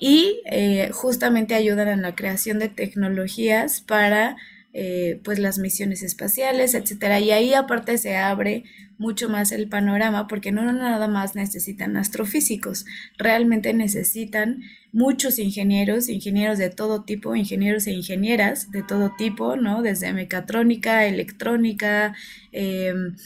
y 0.00 0.40
eh, 0.46 0.90
justamente 0.92 1.54
ayudan 1.54 1.88
en 1.88 2.02
la 2.02 2.14
creación 2.14 2.58
de 2.58 2.68
tecnologías 2.68 3.80
para 3.80 4.36
eh, 4.74 5.20
pues 5.22 5.38
las 5.38 5.58
misiones 5.58 6.02
espaciales, 6.02 6.74
etcétera. 6.74 7.20
Y 7.20 7.30
ahí 7.30 7.52
aparte 7.52 7.98
se 7.98 8.16
abre 8.16 8.64
mucho 8.96 9.28
más 9.28 9.52
el 9.52 9.68
panorama 9.68 10.26
porque 10.28 10.52
no 10.52 10.72
nada 10.72 11.08
más 11.08 11.34
necesitan 11.34 11.96
astrofísicos, 11.96 12.86
realmente 13.18 13.74
necesitan 13.74 14.62
muchos 14.92 15.38
ingenieros, 15.38 16.08
ingenieros 16.08 16.58
de 16.58 16.70
todo 16.70 17.04
tipo, 17.04 17.34
ingenieros 17.36 17.86
e 17.86 17.92
ingenieras 17.92 18.70
de 18.70 18.82
todo 18.82 19.12
tipo, 19.18 19.56
¿no? 19.56 19.82
Desde 19.82 20.12
mecatrónica, 20.12 21.06
electrónica, 21.06 22.14
em, 22.52 23.16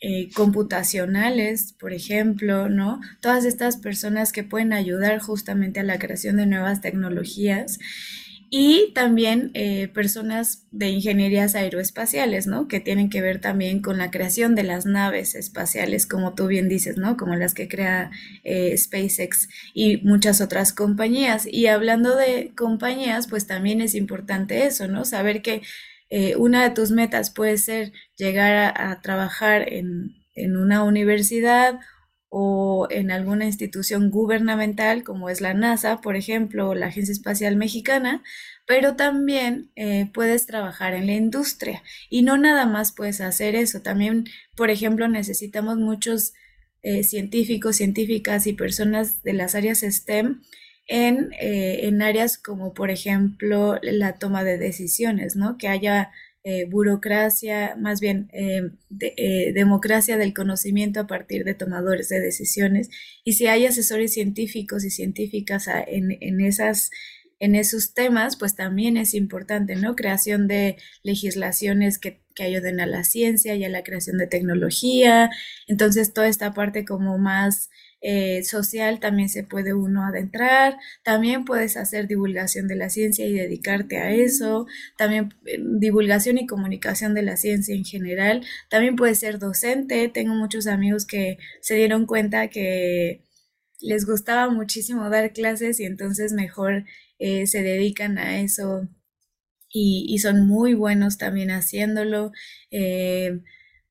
eh, 0.00 0.30
computacionales, 0.32 1.74
por 1.78 1.92
ejemplo, 1.92 2.68
¿no? 2.68 3.00
Todas 3.20 3.44
estas 3.44 3.76
personas 3.76 4.32
que 4.32 4.44
pueden 4.44 4.72
ayudar 4.72 5.18
justamente 5.18 5.80
a 5.80 5.82
la 5.82 5.98
creación 5.98 6.36
de 6.36 6.46
nuevas 6.46 6.80
tecnologías 6.80 7.78
y 8.50 8.92
también 8.94 9.50
eh, 9.54 9.88
personas 9.88 10.66
de 10.70 10.88
ingenierías 10.88 11.54
aeroespaciales, 11.54 12.46
¿no? 12.46 12.66
Que 12.66 12.80
tienen 12.80 13.10
que 13.10 13.20
ver 13.20 13.40
también 13.40 13.82
con 13.82 13.98
la 13.98 14.10
creación 14.10 14.54
de 14.54 14.62
las 14.62 14.86
naves 14.86 15.34
espaciales, 15.34 16.06
como 16.06 16.34
tú 16.34 16.46
bien 16.46 16.68
dices, 16.68 16.96
¿no? 16.96 17.16
Como 17.18 17.34
las 17.36 17.52
que 17.52 17.68
crea 17.68 18.10
eh, 18.44 18.76
SpaceX 18.78 19.48
y 19.74 19.98
muchas 19.98 20.40
otras 20.40 20.72
compañías. 20.72 21.46
Y 21.46 21.66
hablando 21.66 22.16
de 22.16 22.52
compañías, 22.56 23.26
pues 23.28 23.46
también 23.46 23.82
es 23.82 23.94
importante 23.94 24.64
eso, 24.66 24.88
¿no? 24.88 25.04
Saber 25.04 25.42
que 25.42 25.60
eh, 26.10 26.36
una 26.36 26.62
de 26.62 26.70
tus 26.70 26.90
metas 26.90 27.30
puede 27.30 27.58
ser 27.58 27.92
llegar 28.16 28.54
a, 28.54 28.90
a 28.92 29.00
trabajar 29.02 29.70
en, 29.72 30.16
en 30.34 30.56
una 30.56 30.84
universidad 30.84 31.78
o 32.30 32.86
en 32.90 33.10
alguna 33.10 33.46
institución 33.46 34.10
gubernamental 34.10 35.02
como 35.02 35.30
es 35.30 35.40
la 35.40 35.54
NASA, 35.54 36.00
por 36.00 36.16
ejemplo, 36.16 36.68
o 36.68 36.74
la 36.74 36.86
Agencia 36.86 37.12
Espacial 37.12 37.56
Mexicana, 37.56 38.22
pero 38.66 38.96
también 38.96 39.70
eh, 39.76 40.10
puedes 40.12 40.46
trabajar 40.46 40.94
en 40.94 41.06
la 41.06 41.14
industria 41.14 41.82
y 42.10 42.22
no 42.22 42.36
nada 42.36 42.66
más 42.66 42.92
puedes 42.92 43.20
hacer 43.20 43.54
eso, 43.54 43.80
también, 43.80 44.24
por 44.56 44.70
ejemplo, 44.70 45.08
necesitamos 45.08 45.78
muchos 45.78 46.34
eh, 46.82 47.02
científicos, 47.02 47.76
científicas 47.76 48.46
y 48.46 48.52
personas 48.52 49.22
de 49.22 49.32
las 49.32 49.54
áreas 49.54 49.80
STEM 49.80 50.42
en, 50.86 51.32
eh, 51.40 51.80
en 51.88 52.02
áreas 52.02 52.38
como, 52.38 52.72
por 52.74 52.90
ejemplo, 52.90 53.78
la 53.82 54.18
toma 54.18 54.44
de 54.44 54.58
decisiones, 54.58 55.34
¿no? 55.36 55.58
Que 55.58 55.68
haya 55.68 56.10
eh, 56.44 56.66
burocracia, 56.66 57.76
más 57.76 58.00
bien 58.00 58.30
eh, 58.32 58.70
eh, 59.00 59.52
democracia 59.52 60.16
del 60.16 60.32
conocimiento 60.32 61.00
a 61.00 61.06
partir 61.06 61.44
de 61.44 61.54
tomadores 61.54 62.08
de 62.08 62.20
decisiones. 62.20 62.90
Y 63.24 63.32
si 63.34 63.48
hay 63.48 63.66
asesores 63.66 64.12
científicos 64.14 64.84
y 64.84 64.90
científicas 64.90 65.66
en, 65.88 66.16
en, 66.20 66.40
esas, 66.40 66.90
en 67.40 67.54
esos 67.54 67.94
temas, 67.94 68.36
pues 68.36 68.54
también 68.54 68.96
es 68.96 69.14
importante, 69.14 69.76
¿no? 69.76 69.94
Creación 69.96 70.48
de 70.48 70.76
legislaciones 71.02 71.98
que, 71.98 72.20
que 72.34 72.44
ayuden 72.44 72.80
a 72.80 72.86
la 72.86 73.04
ciencia 73.04 73.54
y 73.54 73.64
a 73.64 73.68
la 73.68 73.82
creación 73.84 74.18
de 74.18 74.26
tecnología. 74.26 75.30
Entonces, 75.66 76.12
toda 76.12 76.28
esta 76.28 76.52
parte 76.52 76.84
como 76.84 77.18
más 77.18 77.70
eh, 78.00 78.44
social 78.44 79.00
también 79.00 79.28
se 79.28 79.42
puede 79.42 79.74
uno 79.74 80.04
adentrar, 80.04 80.76
también 81.02 81.44
puedes 81.44 81.76
hacer 81.76 82.06
divulgación 82.06 82.68
de 82.68 82.76
la 82.76 82.90
ciencia 82.90 83.26
y 83.26 83.32
dedicarte 83.32 83.98
a 83.98 84.12
eso, 84.12 84.66
también 84.96 85.34
eh, 85.46 85.58
divulgación 85.60 86.38
y 86.38 86.46
comunicación 86.46 87.14
de 87.14 87.22
la 87.22 87.36
ciencia 87.36 87.74
en 87.74 87.84
general, 87.84 88.44
también 88.70 88.94
puedes 88.94 89.18
ser 89.18 89.40
docente, 89.40 90.08
tengo 90.08 90.34
muchos 90.34 90.68
amigos 90.68 91.06
que 91.06 91.38
se 91.60 91.74
dieron 91.74 92.06
cuenta 92.06 92.48
que 92.48 93.24
les 93.80 94.06
gustaba 94.06 94.48
muchísimo 94.50 95.10
dar 95.10 95.32
clases 95.32 95.80
y 95.80 95.84
entonces 95.84 96.32
mejor 96.32 96.84
eh, 97.18 97.46
se 97.46 97.62
dedican 97.62 98.18
a 98.18 98.40
eso 98.40 98.88
y, 99.70 100.18
son 100.20 100.46
muy 100.46 100.74
buenos 100.74 101.18
también 101.18 101.50
haciéndolo. 101.50 102.32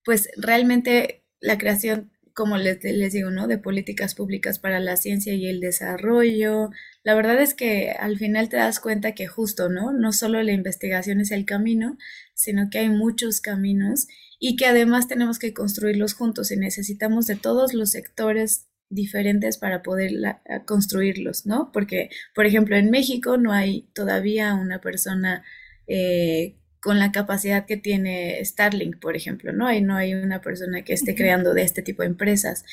pues 0.03 0.29
realmente 0.37 1.23
la 1.39 1.57
creación 1.57 2.11
como 2.37 2.57
les, 2.57 2.83
les, 2.83 3.13
digo, 3.13 3.31
¿no? 3.31 3.47
De 3.47 3.57
políticas 3.57 4.13
públicas 4.13 4.59
para 4.59 4.79
la 4.79 4.95
ciencia 4.95 5.33
y 5.33 5.47
el 5.47 5.59
desarrollo. 5.59 6.69
La 7.03 7.15
verdad 7.15 7.41
es 7.41 7.55
que 7.55 7.89
al 7.91 8.19
final 8.19 8.47
te 8.47 8.57
das 8.57 8.79
cuenta 8.79 9.13
que 9.13 9.25
justo, 9.25 9.69
¿no? 9.69 9.91
No 9.91 10.13
solo 10.13 10.43
la 10.43 10.51
investigación 10.51 11.19
es 11.19 11.31
el 11.31 11.45
camino, 11.45 11.97
sino 12.35 12.69
que 12.69 12.77
hay 12.77 12.89
muchos 12.89 13.41
caminos 13.41 14.07
y 14.39 14.55
que 14.55 14.67
además 14.67 15.07
tenemos 15.07 15.39
que 15.39 15.51
construirlos 15.55 16.13
juntos 16.13 16.51
y 16.51 16.57
necesitamos 16.57 17.25
de 17.25 17.37
todos 17.37 17.73
los 17.73 17.89
sectores 17.89 18.67
diferentes 18.89 19.57
para 19.57 19.83
poder 19.83 20.11
construirlos, 20.65 21.45
¿no? 21.45 21.71
Porque, 21.71 22.09
por 22.33 22.45
ejemplo, 22.45 22.75
en 22.75 22.89
México 22.89 23.37
no 23.37 23.51
hay 23.51 23.87
todavía 23.93 24.53
una 24.53 24.79
persona 24.79 25.43
eh, 25.87 26.55
con 26.79 26.99
la 26.99 27.11
capacidad 27.11 27.65
que 27.65 27.77
tiene 27.77 28.43
Starlink, 28.43 28.99
por 28.99 29.15
ejemplo, 29.15 29.51
¿no? 29.51 29.67
hay, 29.67 29.81
no 29.81 29.95
hay 29.97 30.13
una 30.13 30.41
persona 30.41 30.83
que 30.83 30.93
esté 30.93 31.15
creando 31.15 31.53
de 31.53 31.63
este 31.63 31.81
tipo 31.81 32.03
de 32.03 32.07
empresas, 32.07 32.63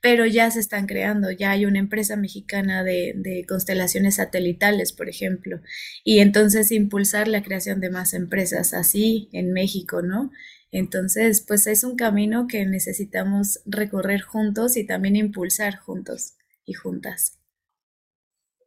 pero 0.00 0.26
ya 0.26 0.50
se 0.50 0.60
están 0.60 0.86
creando, 0.86 1.30
ya 1.30 1.50
hay 1.50 1.66
una 1.66 1.78
empresa 1.78 2.16
mexicana 2.16 2.82
de, 2.82 3.12
de 3.14 3.44
constelaciones 3.46 4.16
satelitales, 4.16 4.92
por 4.92 5.08
ejemplo, 5.08 5.60
y 6.04 6.20
entonces 6.20 6.72
impulsar 6.72 7.28
la 7.28 7.42
creación 7.42 7.80
de 7.80 7.90
más 7.90 8.14
empresas 8.14 8.72
así 8.72 9.28
en 9.32 9.52
México, 9.52 10.02
¿no? 10.02 10.32
Entonces, 10.72 11.44
pues 11.46 11.66
es 11.66 11.84
un 11.84 11.96
camino 11.96 12.46
que 12.46 12.64
necesitamos 12.66 13.60
recorrer 13.66 14.22
juntos 14.22 14.76
y 14.76 14.86
también 14.86 15.16
impulsar 15.16 15.78
juntos 15.78 16.34
y 16.64 16.74
juntas. 16.74 17.38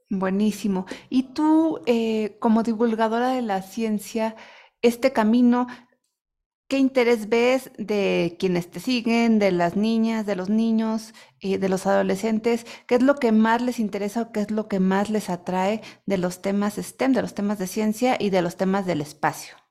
Buenísimo. 0.09 0.85
Y 1.09 1.33
tú, 1.33 1.81
eh, 1.85 2.37
como 2.39 2.63
divulgadora 2.63 3.29
de 3.29 3.41
la 3.41 3.61
ciencia, 3.63 4.35
este 4.81 5.11
camino, 5.11 5.67
¿qué 6.67 6.77
interés 6.77 7.29
ves 7.29 7.71
de 7.77 8.35
quienes 8.39 8.69
te 8.69 8.79
siguen, 8.79 9.39
de 9.39 9.51
las 9.51 9.75
niñas, 9.75 10.25
de 10.25 10.35
los 10.35 10.49
niños, 10.49 11.13
y 11.39 11.57
de 11.57 11.69
los 11.69 11.85
adolescentes? 11.87 12.65
¿Qué 12.87 12.95
es 12.95 13.01
lo 13.03 13.15
que 13.15 13.31
más 13.31 13.61
les 13.61 13.79
interesa 13.79 14.21
o 14.23 14.31
qué 14.31 14.41
es 14.41 14.51
lo 14.51 14.67
que 14.67 14.79
más 14.79 15.09
les 15.09 15.29
atrae 15.29 15.81
de 16.05 16.17
los 16.17 16.41
temas 16.41 16.75
STEM, 16.75 17.13
de 17.13 17.21
los 17.21 17.33
temas 17.33 17.59
de 17.59 17.67
ciencia 17.67 18.17
y 18.19 18.29
de 18.29 18.41
los 18.41 18.57
temas 18.57 18.85
del 18.85 19.01
espacio? 19.01 19.62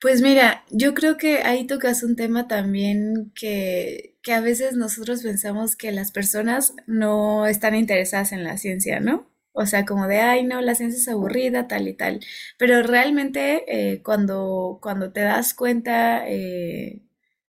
Pues 0.00 0.20
mira, 0.20 0.64
yo 0.70 0.94
creo 0.94 1.16
que 1.16 1.38
ahí 1.42 1.66
tocas 1.66 2.02
un 2.02 2.16
tema 2.16 2.48
también 2.48 3.32
que, 3.34 4.16
que 4.22 4.34
a 4.34 4.40
veces 4.40 4.74
nosotros 4.76 5.22
pensamos 5.22 5.74
que 5.74 5.90
las 5.90 6.12
personas 6.12 6.74
no 6.86 7.46
están 7.46 7.74
interesadas 7.74 8.32
en 8.32 8.44
la 8.44 8.58
ciencia, 8.58 9.00
¿no? 9.00 9.26
O 9.52 9.64
sea, 9.64 9.86
como 9.86 10.06
de, 10.06 10.18
ay, 10.20 10.44
no, 10.44 10.60
la 10.60 10.74
ciencia 10.74 10.98
es 11.00 11.08
aburrida, 11.08 11.66
tal 11.66 11.88
y 11.88 11.94
tal. 11.94 12.20
Pero 12.58 12.82
realmente 12.82 13.64
eh, 13.94 14.02
cuando, 14.02 14.78
cuando 14.82 15.12
te 15.12 15.20
das 15.22 15.54
cuenta 15.54 16.28
eh, 16.28 17.00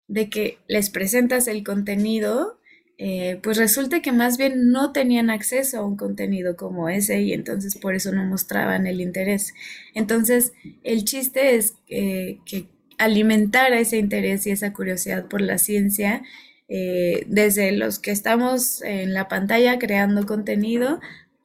de 0.08 0.30
que 0.30 0.58
les 0.68 0.90
presentas 0.90 1.48
el 1.48 1.64
contenido, 1.64 2.57
eh, 2.98 3.38
pues 3.42 3.56
resulta 3.56 4.02
que 4.02 4.12
más 4.12 4.36
bien 4.38 4.70
no 4.70 4.92
tenían 4.92 5.30
acceso 5.30 5.78
a 5.78 5.86
un 5.86 5.96
contenido 5.96 6.56
como 6.56 6.88
ese 6.88 7.22
y 7.22 7.32
entonces 7.32 7.76
por 7.76 7.94
eso 7.94 8.12
no 8.12 8.24
mostraban 8.24 8.86
el 8.86 9.00
interés. 9.00 9.54
Entonces, 9.94 10.52
el 10.82 11.04
chiste 11.04 11.56
es 11.56 11.74
que 11.86 12.66
alimentar 12.98 13.72
ese 13.72 13.98
interés 13.98 14.46
y 14.46 14.50
esa 14.50 14.72
curiosidad 14.72 15.26
por 15.28 15.40
la 15.40 15.58
ciencia 15.58 16.22
desde 16.68 17.72
los 17.72 17.98
que 17.98 18.10
estamos 18.10 18.82
en 18.82 19.14
la 19.14 19.28
pantalla 19.28 19.78
creando 19.78 20.26
contenido 20.26 21.00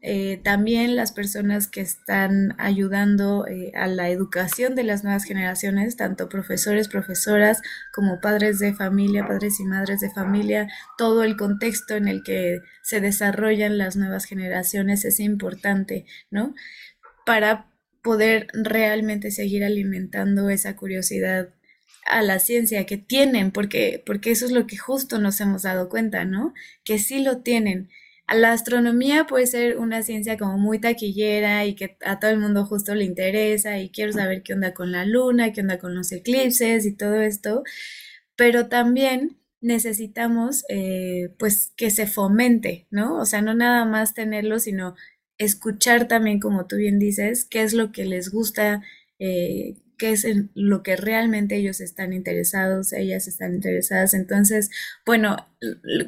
eh, 0.05 0.41
también 0.43 0.98
las 0.98 1.13
personas 1.13 1.69
que 1.69 1.79
están 1.79 2.55
ayudando 2.57 3.48
eh, 3.48 3.72
a 3.74 3.88
la 3.88 4.10
educación 4.10 4.75
de 4.75 4.83
las 4.83 5.05
nuevas 5.05 5.24
generaciones, 5.24 5.95
tanto 5.95 6.27
profesores, 6.27 6.89
profesoras, 6.89 7.62
como 7.93 8.19
padres 8.19 8.60
de 8.60 8.74
familia, 8.74 9.25
padres 9.25 9.62
y 9.62 9.63
madres 9.63 10.01
de 10.01 10.12
familia, 10.12 10.67
todo 10.98 11.24
el 11.24 11.38
contexto 11.38 11.95
en 11.95 12.10
el 12.10 12.22
que 12.22 12.60
se 12.81 13.00
desarrollan 13.00 13.77
las 13.77 13.95
nuevas 13.95 14.25
generaciones 14.25 15.05
es 15.05 15.22
importante, 15.22 16.05
¿no? 16.29 16.53
Para 17.25 17.67
poder 18.01 18.48
realmente 18.51 19.31
seguir 19.31 19.63
alimentando 19.63 20.50
esa 20.50 20.75
curiosidad 20.75 21.48
a 22.05 22.22
la 22.22 22.39
ciencia, 22.39 22.86
que 22.86 22.98
tienen, 22.98 23.51
porque, 23.51 24.03
porque 24.05 24.31
eso 24.31 24.45
es 24.45 24.51
lo 24.51 24.67
que 24.67 24.75
justo 24.75 25.17
nos 25.17 25.39
hemos 25.39 25.62
dado 25.62 25.88
cuenta, 25.88 26.25
¿no? 26.25 26.53
Que 26.83 27.00
sí 27.00 27.24
lo 27.24 27.38
tienen. 27.38 27.89
La 28.29 28.51
astronomía 28.51 29.25
puede 29.27 29.45
ser 29.47 29.77
una 29.77 30.01
ciencia 30.01 30.37
como 30.37 30.57
muy 30.57 30.79
taquillera 30.79 31.65
y 31.65 31.75
que 31.75 31.97
a 32.05 32.19
todo 32.19 32.31
el 32.31 32.39
mundo 32.39 32.65
justo 32.65 32.95
le 32.95 33.03
interesa 33.05 33.77
y 33.79 33.89
quiero 33.89 34.11
saber 34.13 34.41
qué 34.43 34.53
onda 34.53 34.73
con 34.73 34.91
la 34.91 35.05
luna, 35.05 35.51
qué 35.53 35.61
onda 35.61 35.77
con 35.77 35.93
los 35.95 36.11
eclipses 36.11 36.85
y 36.85 36.95
todo 36.95 37.21
esto, 37.21 37.63
pero 38.35 38.67
también 38.69 39.37
necesitamos 39.61 40.65
eh, 40.69 41.29
pues 41.39 41.73
que 41.77 41.89
se 41.91 42.07
fomente, 42.07 42.87
¿no? 42.91 43.19
O 43.19 43.25
sea, 43.25 43.41
no 43.41 43.53
nada 43.55 43.85
más 43.85 44.13
tenerlo, 44.13 44.59
sino 44.59 44.95
escuchar 45.37 46.07
también, 46.07 46.39
como 46.39 46.67
tú 46.67 46.77
bien 46.77 46.99
dices, 46.99 47.45
qué 47.45 47.63
es 47.63 47.73
lo 47.73 47.91
que 47.91 48.05
les 48.05 48.29
gusta, 48.31 48.81
eh, 49.19 49.75
qué 50.03 50.12
es 50.12 50.25
en 50.25 50.51
lo 50.53 50.83
que 50.83 50.98
realmente 50.98 51.55
ellos 51.55 51.79
están 51.79 52.12
interesados, 52.12 52.91
ellas 52.91 53.25
están 53.29 53.55
interesadas. 53.55 54.13
Entonces, 54.13 54.69
bueno, 55.05 55.38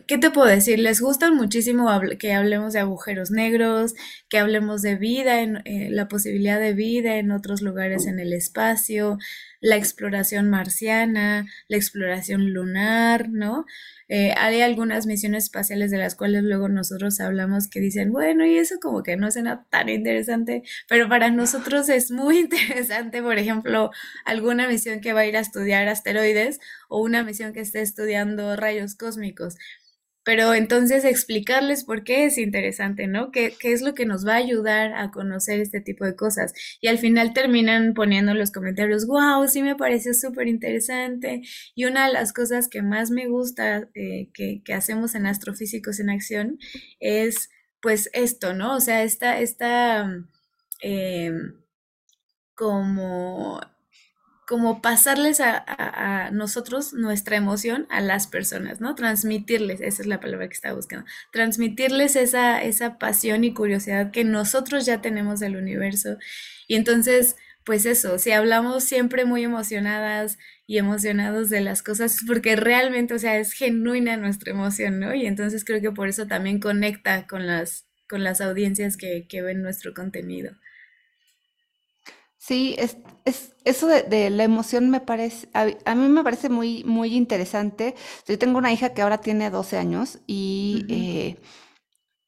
¿qué 0.05 0.17
te 0.17 0.31
puedo 0.31 0.49
decir? 0.49 0.79
Les 0.79 0.99
gusta 0.99 1.31
muchísimo 1.31 1.89
que 2.19 2.33
hablemos 2.33 2.73
de 2.73 2.79
agujeros 2.79 3.31
negros, 3.31 3.93
que 4.27 4.37
hablemos 4.37 4.81
de 4.81 4.97
vida, 4.97 5.41
en, 5.41 5.61
eh, 5.63 5.87
la 5.91 6.09
posibilidad 6.09 6.59
de 6.59 6.73
vida 6.73 7.15
en 7.19 7.31
otros 7.31 7.61
lugares 7.61 8.05
en 8.05 8.19
el 8.19 8.33
espacio, 8.33 9.17
la 9.61 9.77
exploración 9.77 10.49
marciana, 10.49 11.45
la 11.67 11.77
exploración 11.77 12.53
lunar, 12.53 13.29
¿no? 13.29 13.65
Eh, 14.07 14.33
hay 14.37 14.61
algunas 14.61 15.07
misiones 15.07 15.45
espaciales 15.45 15.89
de 15.89 15.97
las 15.97 16.15
cuales 16.15 16.43
luego 16.43 16.69
nosotros 16.69 17.19
hablamos 17.19 17.67
que 17.67 17.79
dicen, 17.79 18.11
bueno, 18.11 18.45
y 18.45 18.57
eso 18.57 18.75
como 18.79 19.01
que 19.01 19.17
no 19.17 19.31
suena 19.31 19.65
tan 19.69 19.89
interesante, 19.89 20.63
pero 20.87 21.09
para 21.09 21.31
nosotros 21.31 21.89
es 21.89 22.11
muy 22.11 22.37
interesante, 22.45 23.21
por 23.21 23.37
ejemplo, 23.39 23.91
alguna 24.25 24.67
misión 24.67 25.01
que 25.01 25.13
va 25.13 25.21
a 25.21 25.25
ir 25.25 25.37
a 25.37 25.39
estudiar 25.39 25.87
asteroides 25.87 26.59
o 26.87 27.01
una 27.01 27.23
misión 27.23 27.53
que 27.53 27.61
esté 27.61 27.81
estudiando 27.81 28.55
rayos 28.55 28.95
cósmicos. 28.95 29.55
Pero 30.25 30.53
entonces 30.53 31.05
explicarles 31.05 31.85
por 31.85 32.03
qué 32.03 32.25
es 32.25 32.37
interesante, 32.37 33.07
¿no? 33.07 33.31
¿Qué, 33.31 33.53
¿Qué, 33.57 33.71
es 33.71 33.81
lo 33.81 33.93
que 33.93 34.05
nos 34.05 34.27
va 34.27 34.33
a 34.33 34.37
ayudar 34.37 34.93
a 34.95 35.11
conocer 35.11 35.61
este 35.61 35.79
tipo 35.79 36.03
de 36.03 36.15
cosas? 36.15 36.53
Y 36.81 36.87
al 36.87 36.97
final 36.97 37.33
terminan 37.33 37.93
poniendo 37.93 38.33
los 38.33 38.51
comentarios, 38.51 39.05
wow, 39.07 39.47
sí 39.47 39.61
me 39.61 39.75
pareció 39.75 40.13
súper 40.13 40.47
interesante. 40.47 41.43
Y 41.75 41.85
una 41.85 42.07
de 42.07 42.13
las 42.13 42.33
cosas 42.33 42.67
que 42.67 42.81
más 42.81 43.11
me 43.11 43.27
gusta 43.27 43.87
eh, 43.93 44.29
que, 44.33 44.61
que, 44.65 44.73
hacemos 44.73 45.15
en 45.15 45.27
Astrofísicos 45.27 45.99
en 45.99 46.09
Acción 46.09 46.57
es 46.99 47.49
pues 47.81 48.09
esto, 48.13 48.53
¿no? 48.55 48.75
O 48.75 48.79
sea, 48.81 49.03
esta, 49.03 49.39
esta 49.39 50.09
eh, 50.81 51.31
como 52.55 53.61
como 54.45 54.81
pasarles 54.81 55.39
a, 55.41 56.29
nosotros 56.31 56.93
nuestra 56.93 57.35
emoción 57.35 57.87
a 57.89 58.01
las 58.01 58.27
personas, 58.27 58.79
¿no? 58.79 58.95
Transmitirles, 58.95 59.81
esa 59.81 60.01
es 60.01 60.07
la 60.07 60.19
palabra 60.19 60.47
que 60.47 60.53
estaba 60.53 60.75
buscando, 60.75 61.05
transmitirles 61.31 62.15
esa, 62.15 62.61
esa 62.61 62.97
pasión 62.97 63.43
y 63.43 63.53
curiosidad 63.53 64.11
que 64.11 64.23
nosotros 64.23 64.85
ya 64.85 65.01
tenemos 65.01 65.39
del 65.39 65.55
universo. 65.55 66.17
Y 66.67 66.75
entonces, 66.75 67.35
pues 67.63 67.85
eso, 67.85 68.19
si 68.19 68.31
hablamos 68.31 68.83
siempre 68.83 69.25
muy 69.25 69.43
emocionadas 69.43 70.37
y 70.67 70.77
emocionados 70.77 71.49
de 71.49 71.61
las 71.61 71.81
cosas, 71.81 72.19
porque 72.27 72.55
realmente, 72.55 73.13
o 73.15 73.19
sea, 73.19 73.37
es 73.39 73.53
genuina 73.53 74.17
nuestra 74.17 74.51
emoción, 74.51 74.99
¿no? 74.99 75.15
Y 75.15 75.25
entonces 75.25 75.65
creo 75.65 75.81
que 75.81 75.91
por 75.91 76.07
eso 76.07 76.27
también 76.27 76.59
conecta 76.59 77.25
con 77.27 77.47
las, 77.47 77.85
con 78.07 78.23
las 78.23 78.41
audiencias 78.41 78.97
que, 78.97 79.25
que 79.27 79.41
ven 79.41 79.63
nuestro 79.63 79.93
contenido. 79.93 80.55
Sí, 82.45 82.75
es, 82.77 82.97
es 83.25 83.55
eso 83.63 83.87
de, 83.87 84.29
la 84.29 84.43
emoción 84.43 84.91
me 84.91 84.99
parece, 84.99 85.49
a, 85.53 85.95
mí 85.95 86.07
me 86.09 86.23
parece 86.23 86.47
muy, 86.47 86.83
muy 86.83 87.15
interesante. 87.15 87.95
Yo 88.27 88.37
tengo 88.37 88.59
una 88.59 88.71
hija 88.71 88.93
que 88.93 89.01
ahora 89.01 89.17
tiene 89.19 89.49
12 89.49 89.79
años 89.79 90.19
y 90.27 90.85
eh, 90.87 91.41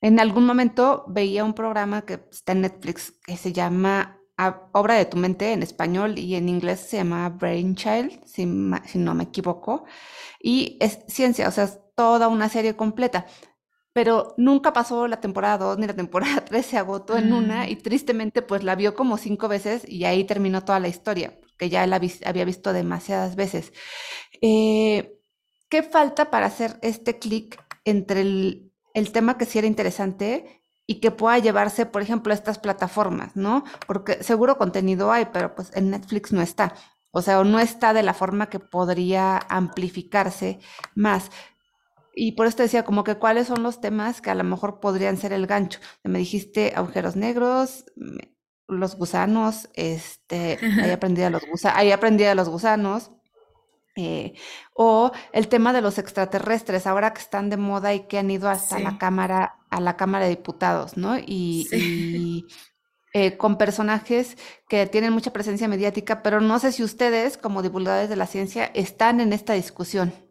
en 0.01 0.19
algún 0.19 0.47
momento 0.47 1.05
veía 1.07 1.43
un 1.45 1.53
programa 1.53 2.03
que 2.03 2.19
está 2.31 2.53
en 2.53 2.61
Netflix 2.61 3.13
que 3.27 3.37
se 3.37 3.53
llama 3.53 4.19
Obra 4.73 4.95
de 4.95 5.05
tu 5.05 5.17
mente 5.17 5.51
en 5.53 5.61
español 5.61 6.17
y 6.17 6.33
en 6.33 6.49
inglés 6.49 6.79
se 6.79 6.97
llama 6.97 7.29
Brainchild, 7.29 8.25
si, 8.25 8.47
si 8.87 8.97
no 8.97 9.13
me 9.13 9.25
equivoco. 9.25 9.85
Y 10.41 10.77
es 10.79 10.99
ciencia, 11.07 11.47
o 11.47 11.51
sea, 11.51 11.65
es 11.65 11.79
toda 11.95 12.27
una 12.27 12.49
serie 12.49 12.75
completa 12.75 13.27
pero 13.97 14.35
nunca 14.37 14.73
pasó 14.73 15.07
la 15.07 15.19
temporada 15.19 15.57
2 15.57 15.79
ni 15.79 15.87
la 15.87 15.95
temporada 15.95 16.41
3, 16.45 16.63
se 16.63 16.77
agotó 16.77 17.17
en 17.17 17.33
una 17.33 17.63
mm. 17.63 17.69
y 17.69 17.77
tristemente 17.77 18.43
pues 18.43 18.63
la 18.63 18.75
vio 18.75 18.93
como 18.93 19.17
cinco 19.17 19.47
veces 19.47 19.81
y 19.89 20.05
ahí 20.05 20.23
terminó 20.23 20.63
toda 20.63 20.79
la 20.79 20.87
historia, 20.87 21.33
que 21.57 21.71
ya 21.71 21.87
la 21.87 21.99
había 22.25 22.45
visto 22.45 22.73
demasiadas 22.73 23.35
veces. 23.35 23.73
Eh, 24.39 25.17
¿Qué 25.67 25.81
falta 25.81 26.29
para 26.29 26.45
hacer 26.45 26.77
este 26.83 27.17
clic 27.17 27.59
entre 27.85 28.21
el, 28.21 28.71
el, 28.93 29.11
tema 29.11 29.35
que 29.35 29.45
sí 29.45 29.57
era 29.57 29.65
interesante 29.65 30.61
y 30.85 30.99
que 30.99 31.09
pueda 31.09 31.39
llevarse, 31.39 31.87
por 31.87 32.03
ejemplo, 32.03 32.33
a 32.33 32.35
estas 32.35 32.59
plataformas, 32.59 33.35
¿no? 33.35 33.63
Porque 33.87 34.23
seguro 34.23 34.59
contenido 34.59 35.11
hay, 35.11 35.25
pero 35.33 35.55
pues 35.55 35.71
en 35.75 35.89
Netflix 35.89 36.31
no 36.31 36.43
está. 36.43 36.75
O 37.09 37.23
sea, 37.23 37.43
no 37.43 37.59
está 37.59 37.93
de 37.93 38.03
la 38.03 38.13
forma 38.13 38.47
que 38.47 38.59
podría 38.59 39.39
amplificarse 39.49 40.59
más. 40.93 41.31
Y 42.19 42.31
por 42.31 42.47
eso 42.47 42.57
te 42.57 42.63
decía, 42.63 42.83
como 42.83 43.03
que 43.03 43.15
cuáles 43.15 43.45
son 43.45 43.61
los 43.61 43.79
temas 43.79 44.21
que 44.21 44.31
a 44.31 44.35
lo 44.35 44.43
mejor 44.43 44.79
podrían 44.79 45.17
ser 45.17 45.33
el 45.33 45.45
gancho. 45.45 45.79
Me 46.03 46.17
dijiste 46.17 46.73
agujeros 46.75 47.15
negros, 47.15 47.85
los 48.67 48.95
gusanos, 48.95 49.69
este, 49.75 50.57
ahí 50.81 50.89
aprendí 50.91 51.21
a 51.21 51.29
los, 51.29 51.45
gusanos, 51.45 51.77
ahí 51.77 51.91
aprendí 51.91 52.23
a 52.23 52.33
los 52.33 52.49
gusanos. 52.49 53.11
Eh, 53.95 54.33
o 54.73 55.11
el 55.31 55.47
tema 55.47 55.73
de 55.73 55.81
los 55.81 55.99
extraterrestres, 55.99 56.87
ahora 56.87 57.13
que 57.13 57.21
están 57.21 57.51
de 57.51 57.57
moda 57.57 57.93
y 57.93 58.07
que 58.07 58.17
han 58.17 58.31
ido 58.31 58.49
hasta 58.49 58.79
la 58.79 58.97
cámara, 58.97 59.55
a 59.69 59.79
la 59.79 59.95
Cámara 59.95 60.25
de 60.25 60.31
Diputados, 60.31 60.97
¿no? 60.97 61.19
Y, 61.19 61.67
eh, 63.13 63.37
con 63.37 63.59
personajes 63.59 64.37
que 64.67 64.87
tienen 64.87 65.13
mucha 65.13 65.33
presencia 65.33 65.67
mediática, 65.67 66.23
pero 66.23 66.41
no 66.41 66.57
sé 66.57 66.71
si 66.71 66.83
ustedes, 66.83 67.37
como 67.37 67.61
divulgadores 67.61 68.09
de 68.09 68.15
la 68.15 68.25
ciencia, 68.25 68.65
están 68.73 69.21
en 69.21 69.33
esta 69.33 69.53
discusión. 69.53 70.26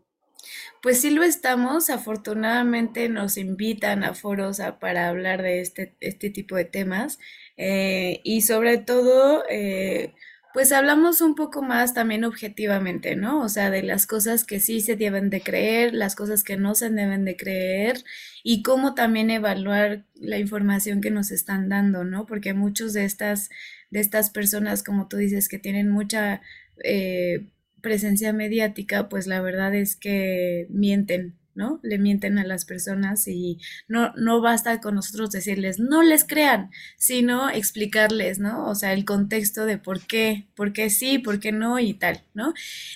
Pues 0.86 1.00
sí 1.00 1.10
lo 1.10 1.24
estamos, 1.24 1.90
afortunadamente 1.90 3.08
nos 3.08 3.38
invitan 3.38 4.04
a 4.04 4.14
foros 4.14 4.60
para 4.78 5.08
hablar 5.08 5.42
de 5.42 5.60
este, 5.60 5.96
este 5.98 6.30
tipo 6.30 6.54
de 6.54 6.64
temas 6.64 7.18
eh, 7.56 8.20
y 8.22 8.42
sobre 8.42 8.78
todo, 8.78 9.42
eh, 9.50 10.14
pues 10.54 10.70
hablamos 10.70 11.22
un 11.22 11.34
poco 11.34 11.60
más 11.60 11.92
también 11.92 12.22
objetivamente, 12.22 13.16
¿no? 13.16 13.42
O 13.42 13.48
sea, 13.48 13.68
de 13.72 13.82
las 13.82 14.06
cosas 14.06 14.44
que 14.44 14.60
sí 14.60 14.80
se 14.80 14.94
deben 14.94 15.28
de 15.28 15.40
creer, 15.40 15.92
las 15.92 16.14
cosas 16.14 16.44
que 16.44 16.56
no 16.56 16.76
se 16.76 16.88
deben 16.88 17.24
de 17.24 17.36
creer 17.36 18.04
y 18.44 18.62
cómo 18.62 18.94
también 18.94 19.30
evaluar 19.30 20.04
la 20.14 20.38
información 20.38 21.00
que 21.00 21.10
nos 21.10 21.32
están 21.32 21.68
dando, 21.68 22.04
¿no? 22.04 22.26
Porque 22.26 22.54
muchos 22.54 22.92
de 22.92 23.06
estas, 23.06 23.50
de 23.90 23.98
estas 23.98 24.30
personas, 24.30 24.84
como 24.84 25.08
tú 25.08 25.16
dices, 25.16 25.48
que 25.48 25.58
tienen 25.58 25.90
mucha... 25.90 26.42
Eh, 26.84 27.48
presencia 27.80 28.32
mediática, 28.32 29.08
pues 29.08 29.26
la 29.26 29.40
verdad 29.40 29.74
es 29.74 29.96
que 29.96 30.66
mienten, 30.70 31.36
¿no? 31.54 31.80
Le 31.82 31.98
mienten 31.98 32.38
a 32.38 32.44
las 32.44 32.64
personas 32.64 33.26
y 33.26 33.58
no, 33.88 34.12
no 34.16 34.40
basta 34.40 34.80
con 34.80 34.94
nosotros 34.94 35.30
decirles, 35.30 35.78
no 35.78 36.02
les 36.02 36.24
crean, 36.24 36.70
sino 36.98 37.50
explicarles, 37.50 38.38
¿no? 38.38 38.68
O 38.68 38.74
sea, 38.74 38.92
el 38.92 39.04
contexto 39.04 39.64
de 39.64 39.78
por 39.78 40.06
qué, 40.06 40.46
por 40.54 40.72
qué 40.72 40.90
sí, 40.90 41.18
por 41.18 41.40
qué 41.40 41.52
no 41.52 41.78
y 41.78 41.94
tal, 41.94 42.22
¿no? 42.34 42.52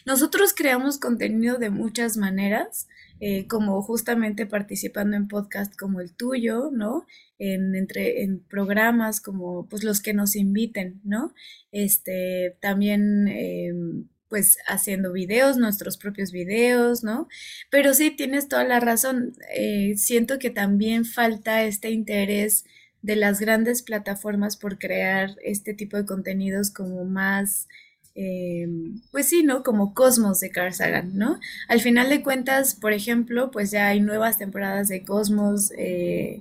Nosotros 0.07 0.53
creamos 0.55 0.99
contenido 0.99 1.59
de 1.59 1.71
muchas 1.71 2.17
maneras. 2.17 2.87
Eh, 3.23 3.47
como 3.49 3.83
justamente 3.83 4.47
participando 4.47 5.15
en 5.15 5.29
podcast 5.29 5.77
como 5.77 6.01
el 6.01 6.15
tuyo, 6.15 6.71
¿no? 6.73 7.07
En, 7.39 7.75
entre, 7.75 8.23
en 8.23 8.41
programas 8.41 9.21
como 9.21 9.69
pues 9.69 9.85
los 9.85 10.01
que 10.01 10.15
nos 10.15 10.37
inviten, 10.37 11.03
¿no? 11.05 11.35
Este, 11.71 12.57
también 12.63 13.29
em, 13.29 14.09
pues 14.31 14.59
haciendo 14.67 15.13
videos, 15.13 15.59
nuestros 15.59 15.99
propios 15.99 16.33
videos, 16.33 17.05
¿no? 17.05 17.29
Pero 17.69 17.93
sí, 17.93 18.11
tienes 18.13 18.49
toda 18.49 18.65
la 18.65 18.81
razón. 18.81 19.35
Eh, 19.55 19.95
siento 19.97 20.39
que 20.39 20.51
también 20.51 21.05
falta 21.05 21.65
este 21.65 21.91
interés 21.91 22.65
de 23.03 23.17
las 23.17 23.41
grandes 23.41 23.83
plataformas 23.83 24.57
por 24.57 24.79
crear 24.79 25.37
este 25.43 25.75
tipo 25.75 25.97
de 25.97 26.07
contenidos 26.07 26.71
como 26.71 27.05
más, 27.05 27.69
eh, 28.15 28.69
pues 29.11 29.27
sí, 29.29 29.43
¿no? 29.43 29.63
Como 29.65 29.95
Cosmos 29.95 30.41
de 30.41 30.51
Carl 30.51 30.73
Sagan, 30.73 31.19
¿no? 31.19 31.41
Al 31.69 31.81
final 31.81 32.09
de 32.09 32.23
cuentas, 32.23 32.75
por 32.77 32.93
ejemplo, 32.93 33.51
pues 33.51 33.73
ya 33.73 33.89
hay 33.89 34.01
nuevas 34.01 34.39
temporadas 34.39 34.89
de 34.89 35.03
Cosmos. 35.05 35.73
Eh, 35.77 36.41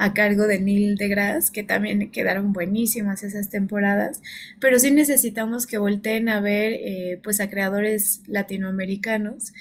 a 0.00 0.14
cargo 0.14 0.46
de 0.46 0.58
Neil 0.58 0.96
deGrasse, 0.96 1.52
que 1.52 1.62
también 1.62 2.10
quedaron 2.10 2.54
buenísimas 2.54 3.22
esas 3.22 3.50
temporadas, 3.50 4.22
pero 4.58 4.78
sí 4.78 4.90
necesitamos 4.90 5.66
que 5.66 5.76
volteen 5.76 6.30
a 6.30 6.40
ver 6.40 6.72
eh, 6.72 7.20
pues 7.22 7.38
a 7.38 7.50
creadores 7.50 8.22
latinoamericanos, 8.26 9.52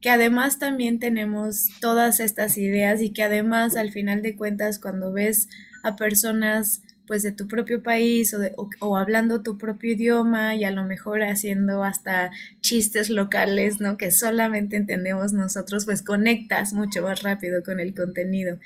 que 0.00 0.10
además 0.10 0.60
también 0.60 1.00
tenemos 1.00 1.70
todas 1.80 2.20
estas 2.20 2.58
ideas 2.58 3.02
y 3.02 3.10
que 3.10 3.24
además 3.24 3.74
al 3.74 3.90
final 3.90 4.22
de 4.22 4.36
cuentas 4.36 4.78
cuando 4.78 5.12
ves 5.12 5.48
a 5.82 5.96
personas 5.96 6.80
pues 7.08 7.24
de 7.24 7.32
tu 7.32 7.48
propio 7.48 7.82
país 7.82 8.34
o, 8.34 8.38
o, 8.80 8.96
hablando 8.98 9.42
tu 9.42 9.58
propio 9.58 9.94
idioma 9.94 10.54
y 10.54 10.62
a 10.64 10.70
lo 10.70 10.84
mejor 10.84 11.22
haciendo 11.22 11.82
hasta 11.82 12.30
chistes 12.60 13.08
locales, 13.10 13.80
¿no? 13.80 13.96
Que 13.96 14.10
solamente 14.12 14.76
entendemos 14.76 15.32
nosotros, 15.32 15.86
pues 15.86 16.02
conectas 16.02 16.74
mucho 16.74 17.02
más 17.02 17.22
rápido 17.22 17.62
con 17.64 17.80
el 17.80 17.94
contenido. 17.94 18.58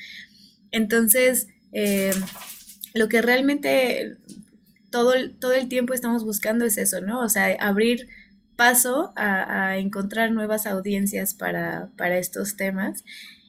Entonces, 0.73 1.49
eh, 1.73 2.13
lo 2.95 3.09
que 3.09 3.23
realmente 3.23 4.17
todo, 4.91 5.13
todo 5.39 5.55
el 5.55 5.69
tiempo 5.69 5.95
estamos 5.95 6.25
buscando 6.25 6.65
es 6.65 6.77
eso, 6.79 7.01
¿no? 7.01 7.21
O 7.21 7.29
sea, 7.29 7.57
abrir 7.61 8.09
paso 8.57 9.13
a, 9.17 9.79
encontrar 9.79 10.31
nuevas 10.31 10.67
audiencias 10.67 11.35
para, 11.35 11.91
estos 12.19 12.57
temas 12.57 13.05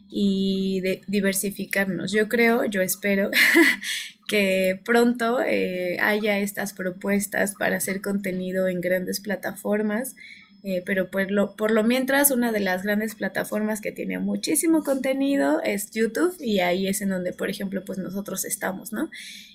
y 0.10 0.82
diversificarnos. 1.08 2.12
Yo 2.12 2.30
creo, 2.30 2.66
yo 2.66 2.82
espero 2.82 3.30
que 4.28 4.80
pronto 4.84 5.42
eh, 5.42 5.98
haya 6.02 6.40
estas 6.40 6.74
propuestas 6.74 7.56
para 7.60 7.78
hacer 7.78 8.02
contenido 8.02 8.68
en 8.68 8.82
grandes 8.82 9.20
plataformas. 9.20 10.16
Eh, 10.64 10.82
pero 10.86 11.12
por 11.12 11.30
lo, 11.30 11.56
por 11.56 11.72
lo 11.72 11.84
mientras, 11.84 12.32
una 12.32 12.54
de 12.54 12.62
las 12.62 12.84
grandes 12.84 13.16
plataformas 13.16 13.82
que 13.82 13.92
tiene 13.92 14.20
muchísimo 14.20 14.84
contenido 14.84 15.62
es 15.62 15.92
YouTube 15.92 16.36
y 16.40 16.60
ahí 16.60 16.88
es 16.88 17.02
en 17.02 17.10
donde, 17.10 17.34
por 17.34 17.50
ejemplo, 17.50 17.84
pues 17.84 18.00
nosotros 18.00 18.46
estamos, 18.46 18.94
¿no? 18.94 19.10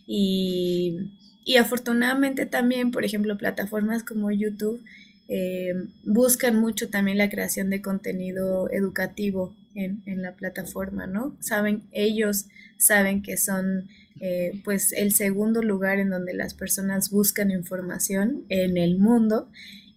Y, 0.07 1.11
y 1.45 1.57
afortunadamente 1.57 2.45
también, 2.45 2.91
por 2.91 3.07
ejemplo, 3.07 3.39
plataformas 3.39 4.05
como 4.05 4.31
YouTube 4.31 4.83
eh, 5.31 5.75
buscan 6.05 6.57
mucho 6.57 6.89
también 6.89 7.19
la 7.19 7.29
creación 7.29 7.69
de 7.69 7.83
contenido 7.83 8.71
educativo 8.71 9.55
en, 9.75 10.03
la 10.23 10.33
plataforma, 10.33 11.07
¿no? 11.07 11.37
Saben, 11.39 11.85
ellos 11.93 12.47
saben 12.79 13.23
que 13.23 13.37
son 13.37 13.89
eh, 14.21 14.61
pues 14.65 14.93
el 14.93 15.13
segundo 15.13 15.63
lugar 15.63 16.01
en 16.01 16.11
donde 16.11 16.35
las 16.35 16.55
personas 16.55 17.11
buscan 17.11 17.51
información 17.51 18.45
en 18.49 18.77
el 18.77 18.99
mundo 18.99 19.49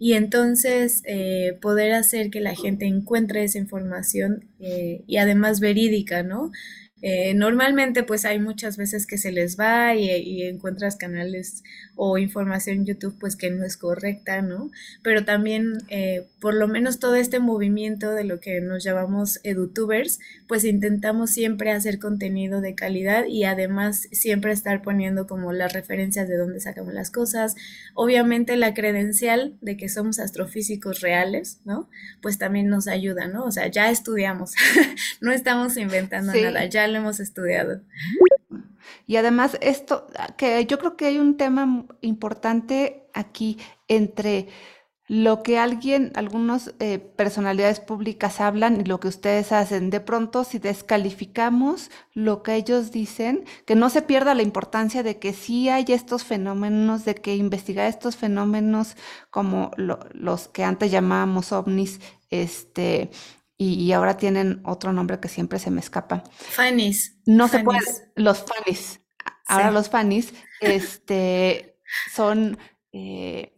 y 0.03 0.13
entonces 0.13 1.03
eh, 1.05 1.59
poder 1.61 1.93
hacer 1.93 2.31
que 2.31 2.39
la 2.39 2.55
gente 2.55 2.87
encuentre 2.87 3.43
esa 3.43 3.59
información 3.59 4.45
y 4.59 5.17
además 5.17 5.59
verídica, 5.59 6.23
¿no? 6.23 6.51
Eh, 7.01 7.33
normalmente 7.33 8.03
pues 8.03 8.25
hay 8.25 8.39
muchas 8.39 8.77
veces 8.77 9.07
que 9.07 9.17
se 9.17 9.31
les 9.31 9.59
va 9.59 9.95
y, 9.95 10.43
encuentras 10.43 10.95
canales 10.95 11.63
o 11.95 12.17
información 12.17 12.77
en 12.77 12.85
YouTube 12.85 13.15
pues 13.19 13.35
que 13.35 13.49
no 13.49 13.65
es 13.65 13.77
correcta, 13.77 14.41
¿no? 14.41 14.69
Pero 15.01 15.25
también 15.25 15.73
eh, 15.89 16.27
por 16.39 16.53
lo 16.53 16.67
menos 16.67 16.99
todo 16.99 17.15
este 17.15 17.39
movimiento 17.39 18.11
de 18.11 18.23
lo 18.23 18.39
que 18.39 18.61
nos 18.61 18.83
llamamos 18.83 19.39
edutubers 19.43 20.19
pues 20.51 20.65
intentamos 20.65 21.29
siempre 21.31 21.71
hacer 21.71 21.97
contenido 21.97 22.59
de 22.59 22.75
calidad 22.75 23.25
y 23.25 23.45
además 23.45 24.09
siempre 24.11 24.51
estar 24.51 24.81
poniendo 24.81 25.25
como 25.25 25.53
las 25.53 25.71
referencias 25.71 26.27
de 26.27 26.35
dónde 26.35 26.59
sacamos 26.59 26.93
las 26.93 27.09
cosas. 27.09 27.55
Obviamente 27.93 28.57
la 28.57 28.73
credencial 28.73 29.55
de 29.61 29.77
que 29.77 29.87
somos 29.87 30.19
astrofísicos 30.19 30.99
reales, 30.99 31.61
¿no? 31.63 31.89
Pues 32.21 32.37
también 32.37 32.67
nos 32.67 32.89
ayuda, 32.89 33.27
¿no? 33.27 33.45
O 33.45 33.51
sea, 33.51 33.67
ya 33.67 33.89
estudiamos, 33.89 34.51
no 35.21 35.31
estamos 35.31 35.77
inventando 35.77 36.33
nada, 36.33 36.65
ya 36.65 36.87
lo 36.91 36.99
hemos 36.99 37.19
estudiado. 37.19 37.81
Y 39.07 39.15
además 39.17 39.57
esto, 39.61 40.07
que 40.37 40.65
yo 40.65 40.79
creo 40.79 40.95
que 40.97 41.05
hay 41.05 41.19
un 41.19 41.37
tema 41.37 41.85
importante 42.01 43.07
aquí 43.13 43.57
entre 43.87 44.47
lo 45.11 45.43
que 45.43 45.59
alguien, 45.59 46.13
algunas 46.15 46.73
eh, 46.79 46.97
personalidades 46.97 47.81
públicas 47.81 48.39
hablan 48.39 48.79
y 48.79 48.85
lo 48.85 49.01
que 49.01 49.09
ustedes 49.09 49.51
hacen. 49.51 49.89
De 49.89 49.99
pronto, 49.99 50.45
si 50.45 50.57
descalificamos 50.57 51.91
lo 52.13 52.43
que 52.43 52.55
ellos 52.55 52.93
dicen, 52.93 53.43
que 53.65 53.75
no 53.75 53.89
se 53.89 54.03
pierda 54.03 54.35
la 54.35 54.41
importancia 54.41 55.03
de 55.03 55.19
que 55.19 55.33
sí 55.33 55.67
hay 55.67 55.83
estos 55.89 56.23
fenómenos, 56.23 57.03
de 57.03 57.15
que 57.15 57.35
investigar 57.35 57.87
estos 57.87 58.15
fenómenos 58.15 58.95
como 59.29 59.71
los 59.75 60.47
que 60.47 60.63
antes 60.63 60.91
llamábamos 60.91 61.51
ovnis, 61.51 61.99
este, 62.29 63.11
y, 63.63 63.91
ahora 63.91 64.17
tienen 64.17 64.61
otro 64.65 64.91
nombre 64.91 65.19
que 65.19 65.27
siempre 65.27 65.59
se 65.59 65.69
me 65.69 65.81
escapa. 65.81 66.23
Fanis. 66.31 67.19
No 67.27 67.47
se 67.47 67.59
puede, 67.59 67.79
los 68.15 68.43
fanis. 68.43 69.01
Ahora 69.45 69.69
los 69.69 69.87
fanis, 69.87 70.33
este, 70.61 71.77
son, 72.11 72.57
eh, 72.91 73.53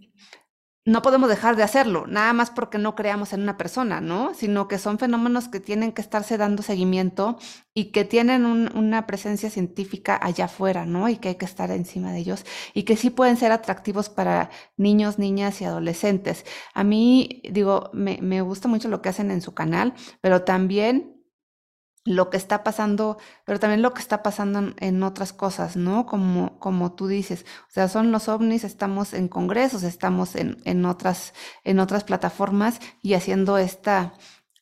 no 0.85 1.01
podemos 1.01 1.29
dejar 1.29 1.55
de 1.55 1.63
hacerlo, 1.63 2.05
nada 2.07 2.33
más 2.33 2.49
porque 2.49 2.77
no 2.77 2.93
creamos 2.93 3.31
en 3.31 3.41
una 3.41 3.55
persona, 3.57 4.01
¿no? 4.01 4.33
Sino 4.33 4.67
que 4.67 4.77
son 4.77 4.99
fenómenos 4.99 5.47
que 5.47 5.61
tienen 5.61 5.93
que 5.93 6.01
estarse 6.01 6.37
dando 6.37 6.61
seguimiento 6.61 7.37
y 7.73 7.91
que 7.91 8.03
tienen 8.03 8.45
una 8.45 9.07
presencia 9.07 9.49
científica 9.49 10.19
allá 10.21 10.45
afuera, 10.45 10.85
¿no? 10.85 11.07
Y 11.07 11.17
que 11.17 11.29
hay 11.29 11.35
que 11.35 11.45
estar 11.45 11.71
encima 11.71 12.11
de 12.11 12.19
ellos 12.19 12.45
y 12.73 12.83
que 12.83 12.97
sí 12.97 13.09
pueden 13.09 13.37
ser 13.37 13.53
atractivos 13.53 14.09
para 14.09 14.49
niños, 14.75 15.19
niñas 15.19 15.61
y 15.61 15.65
adolescentes. 15.65 16.45
A 16.73 16.83
mí, 16.83 17.41
digo, 17.49 17.89
me, 17.93 18.19
me 18.21 18.41
gusta 18.41 18.67
mucho 18.67 18.89
lo 18.89 19.01
que 19.01 19.09
hacen 19.09 19.31
en 19.31 19.41
su 19.41 19.53
canal, 19.53 19.93
pero 20.19 20.43
también 20.43 21.12
lo 22.05 22.29
que 22.29 22.37
está 22.37 22.63
pasando, 22.63 23.17
pero 23.45 23.59
también 23.59 23.81
lo 23.81 23.93
que 23.93 24.01
está 24.01 24.23
pasando 24.23 24.73
en, 24.77 25.03
otras 25.03 25.31
cosas, 25.31 25.77
¿no? 25.77 26.05
Como, 26.05 26.59
como 26.59 26.93
tú 26.93 27.07
dices, 27.07 27.45
o 27.69 27.71
sea, 27.71 27.87
son 27.87 28.11
los 28.11 28.27
ovnis, 28.27 28.63
estamos 28.63 29.13
en 29.13 29.29
congresos, 29.29 29.83
estamos 29.83 30.35
en, 30.35 30.57
en, 30.65 30.85
otras, 30.85 31.33
en 31.63 31.79
otras 31.79 32.03
plataformas 32.03 32.79
y 33.01 33.13
haciendo 33.13 33.57
esta, 33.57 34.13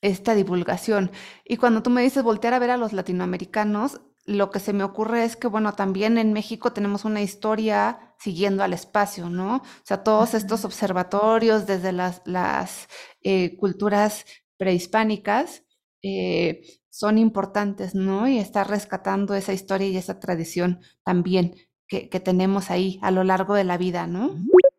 esta 0.02 0.36
divulgación. 0.36 1.12
Y 1.44 1.58
cuando 1.58 1.82
tú 1.82 1.90
me 1.90 2.04
dices 2.04 2.24
voltear 2.24 2.54
a 2.54 2.60
ver 2.60 2.72
a 2.72 2.78
los 2.78 2.94
latinoamericanos, 2.94 4.02
lo 4.26 4.52
que 4.52 4.60
se 4.60 4.74
me 4.74 4.84
ocurre 4.84 5.24
es 5.24 5.36
que, 5.36 5.48
bueno, 5.48 5.74
también 5.74 6.20
en 6.20 6.34
México 6.34 6.74
tenemos 6.74 7.06
una 7.06 7.22
historia 7.22 8.14
siguiendo 8.20 8.64
al 8.64 8.74
espacio, 8.74 9.30
¿no? 9.30 9.58
O 9.58 9.84
sea, 9.84 10.04
todos 10.04 10.36
estos 10.36 10.64
observatorios 10.64 11.66
desde 11.66 11.92
las, 11.92 12.22
las 12.26 12.88
eh, 13.24 13.58
culturas 13.58 14.26
prehispánicas. 14.58 15.64
Eh, 16.04 16.81
son 16.92 17.18
importantes, 17.18 17.96
¿no? 17.96 18.28
Y 18.28 18.38
estar 18.38 18.70
rescatando 18.70 19.34
esa 19.34 19.54
historia 19.54 19.88
y 19.88 19.98
esa 19.98 20.20
tradición 20.20 20.82
también 21.04 21.56
que, 21.88 22.20
tenemos 22.20 22.70
ahí 22.70 23.00
a 23.02 23.12
lo 23.12 23.24
largo 23.24 23.56
de 23.56 23.64
la 23.64 23.78
vida, 23.78 24.08
¿no? 24.08 24.38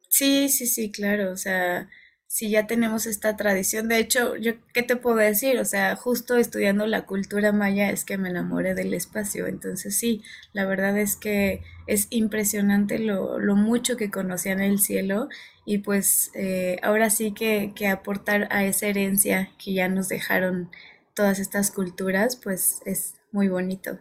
Sí, 0.09 0.48
sí, 0.48 0.66
sí, 0.66 0.90
claro, 0.90 1.33
o 1.33 1.37
sea, 1.37 1.88
si 2.27 2.48
ya 2.48 2.66
tenemos 2.66 3.07
esta 3.07 3.37
tradición, 3.37 3.88
de 3.88 3.98
hecho, 3.98 4.37
yo, 4.37 4.53
¿qué 4.72 4.83
te 4.83 4.96
puedo 4.96 5.16
decir? 5.16 5.59
O 5.59 5.64
sea, 5.66 5.96
justo 5.96 6.37
estudiando 6.37 6.87
la 6.87 7.05
cultura 7.05 7.53
maya 7.53 7.90
es 7.90 8.07
que 8.07 8.16
me 8.16 8.31
enamoré 8.31 8.75
del 8.75 8.94
espacio, 8.94 9.46
entonces 9.46 9.94
sí, 9.94 10.22
la 10.55 10.64
verdad 10.64 10.98
es 10.98 11.16
que 11.16 11.62
es 11.87 12.07
impresionante 12.09 12.98
lo, 12.98 13.38
lo 13.38 13.57
mucho 13.57 13.98
que 13.98 14.11
conocían 14.11 14.61
el 14.61 14.79
cielo 14.79 15.29
y 15.66 15.79
pues 15.79 16.31
eh, 16.35 16.79
ahora 16.83 17.11
sí 17.11 17.33
que, 17.33 17.72
que 17.75 17.88
aportar 17.88 18.48
a 18.51 18.64
esa 18.64 18.87
herencia 18.87 19.51
que 19.62 19.75
ya 19.75 19.88
nos 19.88 20.09
dejaron 20.09 20.70
todas 21.14 21.38
estas 21.38 21.70
culturas, 21.70 22.37
pues 22.37 22.81
es 22.85 23.14
muy 23.33 23.48
bonito. 23.48 23.98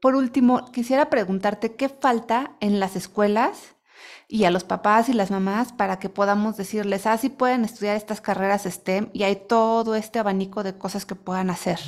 Por 0.00 0.14
último, 0.14 0.70
quisiera 0.70 1.10
preguntarte 1.10 1.74
qué 1.74 1.88
falta 1.88 2.56
en 2.60 2.78
las 2.78 2.94
escuelas 2.96 3.74
y 4.28 4.44
a 4.44 4.50
los 4.50 4.62
papás 4.62 5.08
y 5.08 5.12
las 5.12 5.30
mamás 5.30 5.72
para 5.72 5.98
que 5.98 6.08
podamos 6.08 6.56
decirles, 6.56 7.06
ah, 7.06 7.16
sí 7.16 7.30
pueden 7.30 7.64
estudiar 7.64 7.96
estas 7.96 8.20
carreras 8.20 8.64
STEM 8.64 9.08
y 9.12 9.22
hay 9.24 9.36
todo 9.48 9.96
este 9.96 10.18
abanico 10.18 10.62
de 10.62 10.76
cosas 10.76 11.06
que 11.06 11.14
puedan 11.14 11.50
hacer. 11.50 11.78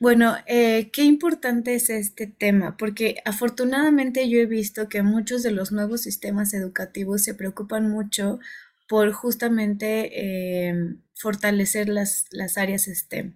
Bueno, 0.00 0.36
eh, 0.46 0.90
qué 0.92 1.02
importante 1.04 1.74
es 1.74 1.90
este 1.90 2.26
tema, 2.26 2.76
porque 2.76 3.16
afortunadamente 3.24 4.28
yo 4.28 4.40
he 4.40 4.46
visto 4.46 4.88
que 4.88 5.02
muchos 5.02 5.42
de 5.42 5.52
los 5.52 5.72
nuevos 5.72 6.00
sistemas 6.00 6.54
educativos 6.54 7.22
se 7.22 7.34
preocupan 7.34 7.90
mucho 7.90 8.40
por 8.88 9.12
justamente 9.12 10.10
eh, 10.14 10.96
fortalecer 11.14 11.88
las, 11.88 12.26
las 12.30 12.58
áreas 12.58 12.84
STEM. 12.84 13.34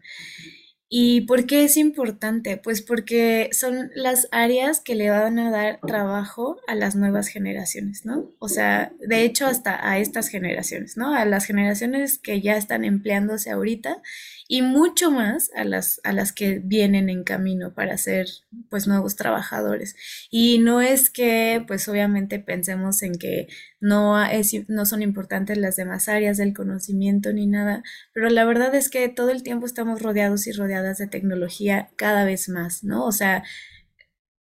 ¿Y 0.91 1.23
por 1.23 1.45
qué 1.45 1.65
es 1.65 1.77
importante? 1.77 2.57
Pues 2.57 2.81
porque 2.81 3.51
son 3.53 3.91
las 3.95 4.27
áreas 4.31 4.81
que 4.81 4.95
le 4.95 5.11
van 5.11 5.39
a 5.39 5.51
dar 5.51 5.81
trabajo 5.87 6.57
a 6.67 6.75
las 6.75 6.97
nuevas 6.97 7.29
generaciones, 7.29 8.07
¿no? 8.07 8.31
O 8.39 8.49
sea, 8.49 8.93
de 8.99 9.23
hecho 9.23 9.47
hasta 9.47 9.87
a 9.87 9.99
estas 9.99 10.29
generaciones, 10.29 10.97
¿no? 10.97 11.15
A 11.15 11.27
las 11.27 11.45
generaciones 11.45 12.19
que 12.19 12.41
ya 12.41 12.57
están 12.57 12.85
empleándose 12.85 13.51
ahorita 13.51 14.01
y 14.51 14.63
mucho 14.63 15.11
más 15.11 15.51
a 15.55 15.65
las, 15.65 16.01
a 16.05 16.13
las 16.13 16.33
que 16.33 16.59
vienen 16.65 17.11
en 17.11 17.23
camino 17.23 17.75
para 17.75 17.99
ser 17.99 18.27
pues 18.71 18.89
nuevos 18.89 19.15
trabajadores. 19.15 19.95
Y 20.31 20.59
no 20.59 20.81
es 20.81 21.11
que 21.11 21.63
pues 21.67 21.87
obviamente 21.89 22.41
pensemos 22.41 23.03
en 23.03 23.19
que 23.19 23.49
no, 23.79 24.21
es, 24.25 24.55
no 24.69 24.87
son 24.87 25.03
importantes 25.03 25.59
las 25.59 25.77
demás 25.77 26.09
áreas 26.09 26.39
del 26.39 26.55
conocimiento 26.55 27.33
ni 27.33 27.47
nada, 27.47 27.83
pero 28.15 28.31
la 28.31 28.47
verdad 28.47 28.75
es 28.75 28.89
que 28.89 29.09
todo 29.11 29.31
el 29.31 29.43
tiempo 29.43 29.67
estamos 29.67 30.01
rodeados 30.01 30.47
y 30.47 30.53
rodeadas 30.53 30.97
de 30.97 31.09
tecnología 31.09 31.91
cada 31.97 32.25
vez 32.25 32.49
más, 32.49 32.83
¿no? 32.83 33.05
O 33.05 33.13
sea, 33.13 33.45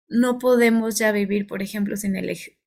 no 0.08 0.38
podemos 0.38 0.98
ya 0.98 1.12
vivir, 1.12 1.46
por 1.46 1.62
ejemplo, 1.62 1.96
sin, 1.96 2.14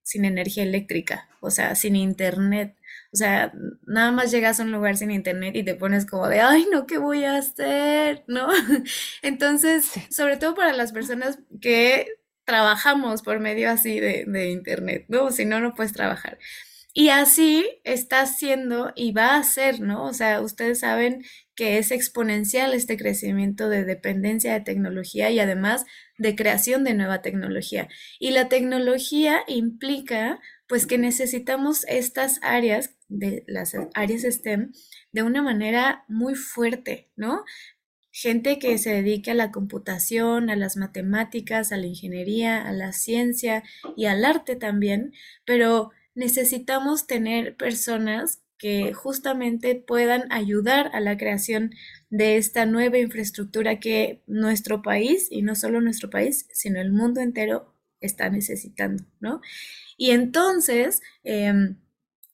sin 0.04 0.26
energía 0.26 0.64
eléctrica, 0.64 1.30
o 1.42 1.52
sea, 1.52 1.76
sin 1.76 1.96
internet. 1.96 2.76
O 3.16 3.18
sea, 3.18 3.54
nada 3.88 4.12
más 4.12 4.30
llegas 4.30 4.60
a 4.60 4.64
un 4.64 4.74
lugar 4.74 4.98
sin 4.98 5.10
internet 5.10 5.56
y 5.56 5.64
te 5.64 5.74
pones 5.74 6.06
como 6.06 6.28
de, 6.28 6.42
ay, 6.42 6.68
no, 6.70 6.86
¿qué 6.86 6.98
voy 6.98 7.24
a 7.24 7.38
hacer? 7.38 8.26
¿No? 8.28 8.50
Entonces, 9.22 9.90
sobre 10.10 10.36
todo 10.36 10.54
para 10.54 10.74
las 10.74 10.92
personas 10.92 11.40
que 11.62 12.08
trabajamos 12.44 13.22
por 13.22 13.40
medio 13.40 13.72
así 13.72 14.02
de, 14.02 14.26
de 14.28 14.50
Internet, 14.50 15.06
¿no? 15.08 15.32
Si 15.32 15.46
no, 15.46 15.62
no 15.62 15.76
puedes 15.76 15.94
trabajar. 15.94 16.40
Y 16.94 17.08
así 17.08 17.66
está 17.86 18.20
haciendo 18.20 18.92
y 18.98 19.14
va 19.14 19.38
a 19.38 19.44
ser, 19.44 19.80
¿no? 19.80 20.04
O 20.04 20.14
sea, 20.14 20.42
ustedes 20.42 20.80
saben 20.80 21.24
que 21.56 21.78
es 21.78 21.92
exponencial 21.92 22.74
este 22.74 22.98
crecimiento 22.98 23.70
de 23.70 23.86
dependencia 23.86 24.52
de 24.52 24.60
tecnología 24.60 25.30
y 25.30 25.40
además 25.40 25.86
de 26.18 26.36
creación 26.36 26.84
de 26.84 26.96
nueva 26.96 27.22
tecnología. 27.22 27.88
Y 28.20 28.32
la 28.32 28.50
tecnología 28.50 29.44
implica 29.48 30.42
pues 30.68 30.88
que 30.88 30.98
necesitamos 30.98 31.86
estas 31.88 32.40
áreas 32.42 32.95
de 33.08 33.44
las 33.48 33.76
áreas 33.94 34.24
STEM 34.24 34.72
de 35.12 35.24
una 35.24 35.42
manera 35.42 36.06
muy 36.08 36.36
fuerte, 36.36 37.10
¿no? 37.16 37.44
Gente 38.12 38.60
que 38.60 38.78
se 38.78 38.92
dedique 38.92 39.32
a 39.32 39.36
la 39.36 39.52
computación, 39.52 40.50
a 40.50 40.56
las 40.56 40.78
matemáticas, 40.78 41.72
a 41.72 41.78
la 41.78 41.88
ingeniería, 41.88 42.66
a 42.66 42.72
la 42.72 42.94
ciencia 42.94 43.64
y 43.98 44.06
al 44.06 44.24
arte 44.24 44.56
también, 44.56 45.14
pero 45.46 45.92
necesitamos 46.16 47.08
tener 47.08 47.58
personas 47.58 48.42
que 48.58 48.94
justamente 48.94 49.76
puedan 49.76 50.32
ayudar 50.32 50.90
a 50.94 51.02
la 51.02 51.18
creación 51.18 51.72
de 52.10 52.38
esta 52.38 52.66
nueva 52.66 52.98
infraestructura 52.98 53.80
que 53.80 54.24
nuestro 54.28 54.82
país, 54.82 55.28
y 55.30 55.42
no 55.42 55.56
solo 55.56 55.82
nuestro 55.82 56.10
país, 56.10 56.48
sino 56.54 56.80
el 56.80 56.92
mundo 56.94 57.20
entero 57.20 57.74
está 58.00 58.30
necesitando, 58.30 59.04
¿no? 59.20 59.42
Y 59.98 60.12
entonces, 60.12 61.02
em, 61.24 61.78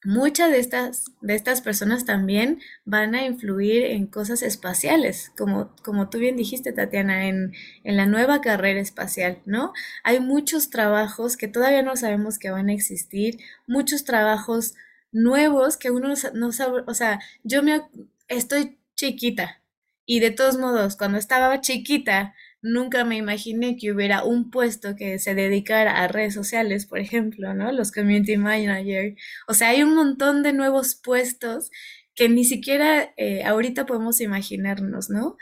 muchas 0.04 0.52
de 0.52 0.60
estas, 0.60 1.06
de 1.22 1.36
estas 1.36 1.62
personas 1.62 2.06
también 2.06 2.60
van 2.86 3.16
a 3.16 3.26
influir 3.26 3.84
en 3.84 4.08
cosas 4.08 4.42
espaciales, 4.42 5.32
como, 5.38 5.76
como 5.84 6.10
tú 6.10 6.18
bien 6.18 6.36
dijiste, 6.38 6.74
Tatiana, 6.74 7.28
en, 7.28 7.54
en, 7.84 7.98
la 7.98 8.06
nueva 8.06 8.42
carrera 8.42 8.80
espacial, 8.80 9.40
¿no? 9.46 9.74
Hay 10.04 10.20
muchos 10.20 10.70
trabajos 10.70 11.38
que 11.38 11.48
todavía 11.48 11.84
no 11.84 11.96
sabemos 11.96 12.40
que 12.40 12.52
van 12.52 12.70
a 12.70 12.74
existir, 12.74 13.38
muchos 13.68 14.04
trabajos 14.04 14.74
nuevos 15.12 15.78
que 15.78 15.92
uno 15.92 16.14
no 16.34 16.52
sabe, 16.52 16.84
o 16.88 16.94
sea, 16.94 17.20
yo 17.44 17.64
me 17.64 17.82
estoy 18.28 18.80
chiquita 18.96 19.62
y 20.06 20.20
de 20.20 20.32
todos 20.32 20.58
modos, 20.58 20.98
cuando 20.98 21.18
estaba 21.18 21.62
chiquita, 21.62 22.34
nunca 22.62 23.04
me 23.06 23.18
imaginé 23.18 23.78
que 23.78 23.92
hubiera 23.92 24.24
un 24.24 24.52
puesto 24.52 24.96
que 24.96 25.20
se 25.20 25.36
dedicara 25.36 26.04
a 26.04 26.08
redes 26.08 26.34
sociales, 26.34 26.86
por 26.86 27.00
ejemplo, 27.00 27.54
¿no? 27.54 27.72
Los 27.72 27.92
community 27.92 28.38
manager. 28.38 29.16
O 29.48 29.54
sea, 29.54 29.70
hay 29.70 29.84
un 29.84 29.96
montón 29.96 30.44
de 30.44 30.54
nuevos 30.54 30.96
puestos 30.96 31.72
que 32.16 32.30
ni 32.30 32.46
siquiera 32.46 33.14
eh, 33.18 33.44
ahorita 33.44 33.86
podemos 33.86 34.22
imaginarnos, 34.22 35.10
¿no? 35.10 35.38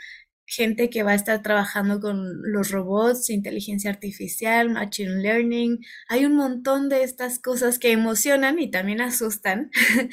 Gente 0.46 0.90
que 0.90 1.02
va 1.04 1.12
a 1.12 1.14
estar 1.14 1.42
trabajando 1.42 2.00
con 2.00 2.40
los 2.52 2.70
robots, 2.70 3.30
inteligencia 3.30 3.90
artificial, 3.90 4.70
machine 4.70 5.22
learning. 5.22 5.78
Hay 6.08 6.24
un 6.24 6.34
montón 6.34 6.88
de 6.88 7.02
estas 7.04 7.38
cosas 7.38 7.78
que 7.78 7.92
emocionan 7.92 8.58
y 8.58 8.70
también 8.70 9.00
asustan, 9.00 9.70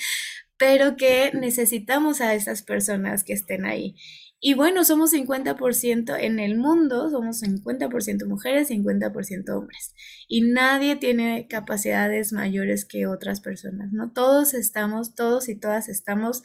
pero 0.58 0.96
que 0.96 1.32
necesitamos 1.34 2.22
a 2.22 2.36
esas 2.36 2.64
personas 2.64 3.24
que 3.24 3.34
estén 3.34 3.66
ahí. 3.66 3.96
Y 4.40 4.54
bueno, 4.54 4.84
somos 4.84 5.14
50% 5.14 6.16
en 6.20 6.40
el 6.40 6.58
mundo, 6.58 7.10
somos 7.10 7.42
50% 7.42 8.28
mujeres, 8.28 8.70
50% 8.70 9.50
hombres. 9.50 9.96
Y 10.28 10.42
nadie 10.42 10.96
tiene 10.96 11.48
capacidades 11.48 12.34
mayores 12.34 12.86
que 12.86 13.08
otras 13.08 13.42
personas, 13.42 13.92
¿no? 13.94 14.12
Todos 14.12 14.54
estamos, 14.54 15.16
todos 15.16 15.50
y 15.50 15.56
todas 15.60 15.90
estamos, 15.90 16.44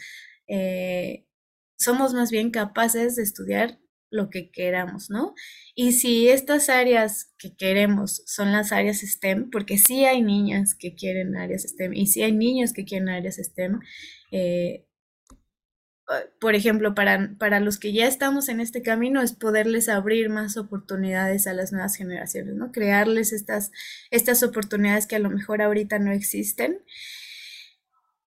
eh, 0.49 1.27
somos 1.79 2.15
más 2.15 2.31
bien 2.31 2.51
capaces 2.51 3.17
de 3.17 3.23
estudiar 3.25 3.79
lo 4.11 4.31
que 4.31 4.51
queramos, 4.51 5.11
¿no? 5.11 5.35
Y 5.75 5.93
si 5.93 6.29
estas 6.29 6.69
áreas 6.69 7.33
que 7.39 7.57
queremos 7.57 8.23
son 8.27 8.53
las 8.53 8.73
áreas 8.73 9.01
STEM, 9.01 9.51
porque 9.51 9.79
sí 9.79 10.05
hay 10.05 10.23
niñas 10.23 10.75
que 10.79 10.95
quieren 10.95 11.37
áreas 11.37 11.63
STEM 11.63 11.95
y 11.95 12.07
sí 12.07 12.23
hay 12.23 12.33
niños 12.33 12.73
que 12.73 12.85
quieren 12.85 13.09
áreas 13.09 13.37
STEM, 13.37 13.81
eh, 14.31 14.87
por 16.41 16.55
ejemplo, 16.55 16.95
para, 16.95 17.35
para 17.39 17.61
los 17.61 17.79
que 17.79 17.93
ya 17.93 18.07
estamos 18.07 18.49
en 18.49 18.61
este 18.61 18.83
camino 18.83 19.21
es 19.23 19.33
poderles 19.33 19.89
abrir 19.89 20.29
más 20.29 20.57
oportunidades 20.57 21.47
a 21.47 21.53
las 21.53 21.73
nuevas 21.73 21.97
generaciones, 21.97 22.55
¿no? 22.55 22.73
Crearles 22.73 23.33
estas, 23.33 23.71
estas 24.11 24.43
oportunidades 24.43 25.07
que 25.07 25.17
a 25.17 25.21
lo 25.21 25.31
mejor 25.31 25.63
ahorita 25.63 25.99
no 25.99 26.13
existen. 26.13 26.79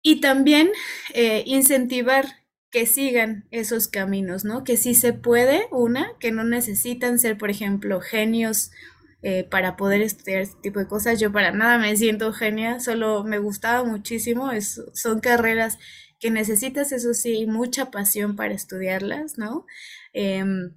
Y 0.02 0.20
también 0.20 0.70
eh, 1.14 1.42
incentivar 1.46 2.26
que 2.70 2.86
sigan 2.86 3.46
esos 3.50 3.88
caminos, 3.88 4.44
¿no? 4.44 4.62
Que 4.62 4.76
sí 4.76 4.94
se 4.94 5.12
puede, 5.12 5.66
una, 5.70 6.12
que 6.20 6.30
no 6.30 6.44
necesitan 6.44 7.18
ser, 7.18 7.38
por 7.38 7.50
ejemplo, 7.50 8.00
genios 8.00 8.70
eh, 9.22 9.44
para 9.44 9.76
poder 9.76 10.02
estudiar 10.02 10.42
este 10.42 10.60
tipo 10.60 10.78
de 10.78 10.86
cosas. 10.86 11.18
Yo 11.18 11.32
para 11.32 11.50
nada 11.50 11.78
me 11.78 11.96
siento 11.96 12.32
genia, 12.32 12.78
solo 12.80 13.24
me 13.24 13.38
gustaba 13.38 13.82
muchísimo, 13.82 14.52
es, 14.52 14.80
son 14.92 15.20
carreras 15.20 15.78
que 16.20 16.30
necesitas, 16.30 16.92
eso 16.92 17.14
sí, 17.14 17.46
mucha 17.46 17.90
pasión 17.90 18.36
para 18.36 18.54
estudiarlas, 18.54 19.38
¿no? 19.38 19.66
Em, 20.12 20.72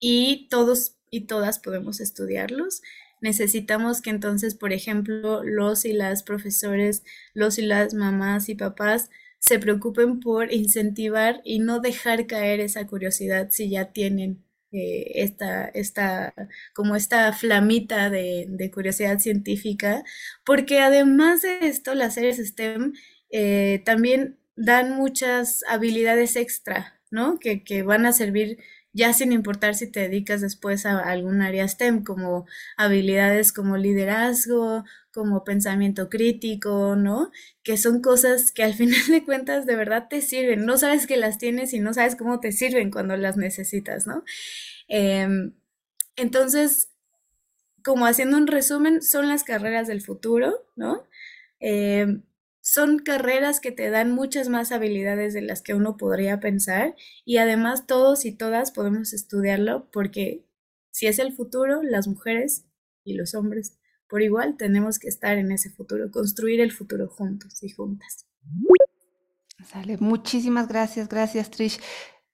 y 0.00 0.48
todos 0.50 0.96
y 1.10 1.22
todas 1.22 1.58
podemos 1.60 2.00
estudiarlos. 2.00 2.82
Necesitamos 3.20 4.02
que 4.02 4.10
entonces, 4.10 4.54
por 4.54 4.72
ejemplo, 4.72 5.42
los 5.44 5.84
y 5.84 5.92
las 5.92 6.22
profesores, 6.22 7.04
los 7.34 7.58
y 7.58 7.62
las 7.62 7.94
mamás 7.94 8.48
y 8.48 8.54
papás 8.54 9.10
se 9.38 9.58
preocupen 9.58 10.20
por 10.20 10.52
incentivar 10.52 11.40
y 11.44 11.58
no 11.60 11.80
dejar 11.80 12.26
caer 12.26 12.60
esa 12.60 12.86
curiosidad 12.86 13.48
si 13.50 13.70
ya 13.70 13.92
tienen 13.92 14.44
eh, 14.72 15.22
esta, 15.22 15.66
esta, 15.66 16.34
como 16.74 16.96
esta 16.96 17.32
flamita 17.32 18.10
de, 18.10 18.46
de, 18.48 18.70
curiosidad 18.70 19.20
científica, 19.20 20.02
porque 20.44 20.80
además 20.80 21.42
de 21.42 21.58
esto, 21.62 21.94
las 21.94 22.14
series 22.14 22.38
STEM 22.38 22.94
eh, 23.36 23.82
también 23.84 24.38
dan 24.54 24.92
muchas 24.92 25.64
habilidades 25.68 26.36
extra, 26.36 27.00
¿no? 27.10 27.40
Que, 27.40 27.64
que, 27.64 27.82
van 27.82 28.06
a 28.06 28.12
servir 28.12 28.58
ya 28.92 29.12
sin 29.12 29.32
importar 29.32 29.74
si 29.74 29.90
te 29.90 29.98
dedicas 29.98 30.40
después 30.40 30.86
a 30.86 31.00
algún 31.00 31.42
área 31.42 31.66
STEM, 31.66 32.04
como 32.04 32.46
habilidades 32.76 33.52
como 33.52 33.76
liderazgo, 33.76 34.84
como 35.12 35.42
pensamiento 35.42 36.08
crítico, 36.08 36.94
¿no? 36.94 37.32
Que 37.64 37.76
son 37.76 38.02
cosas 38.02 38.52
que 38.52 38.62
al 38.62 38.74
final 38.80 39.04
de 39.08 39.24
cuentas 39.24 39.66
de 39.66 39.74
verdad 39.74 40.06
te 40.08 40.20
sirven. 40.20 40.64
No 40.64 40.78
sabes 40.78 41.08
que 41.08 41.16
las 41.16 41.38
tienes 41.38 41.72
y 41.74 41.80
no 41.80 41.92
sabes 41.92 42.14
cómo 42.14 42.38
te 42.38 42.52
sirven 42.52 42.92
cuando 42.92 43.16
las 43.16 43.36
necesitas, 43.36 44.06
¿no? 44.06 44.22
Em, 44.86 45.54
entonces, 46.14 46.90
como 47.82 48.06
haciendo 48.06 48.36
un 48.36 48.46
resumen, 48.46 49.02
son 49.02 49.28
las 49.28 49.42
carreras 49.42 49.88
del 49.88 50.02
futuro, 50.02 50.64
¿no? 50.76 51.02
Em, 51.58 52.22
son 52.64 52.98
carreras 52.98 53.60
que 53.60 53.72
te 53.72 53.90
dan 53.90 54.12
muchas 54.12 54.48
más 54.48 54.72
habilidades 54.72 55.34
de 55.34 55.42
las 55.42 55.60
que 55.60 55.74
uno 55.74 55.98
podría 55.98 56.40
pensar 56.40 56.96
y 57.26 57.36
además 57.36 57.86
todos 57.86 58.24
y 58.24 58.32
todas 58.32 58.70
podemos 58.70 59.12
estudiarlo 59.12 59.90
porque 59.92 60.46
si 60.90 61.06
es 61.06 61.18
el 61.18 61.34
futuro, 61.34 61.82
las 61.82 62.08
mujeres 62.08 62.64
y 63.04 63.14
los 63.14 63.34
hombres 63.34 63.78
por 64.08 64.22
igual 64.22 64.56
tenemos 64.56 64.98
que 64.98 65.08
estar 65.08 65.36
en 65.36 65.52
ese 65.52 65.68
futuro, 65.68 66.10
construir 66.10 66.62
el 66.62 66.72
futuro 66.72 67.06
juntos 67.06 67.62
y 67.62 67.68
juntas. 67.68 68.24
Sale, 69.62 69.98
muchísimas 69.98 70.66
gracias, 70.66 71.10
gracias 71.10 71.50
Trish. 71.50 71.78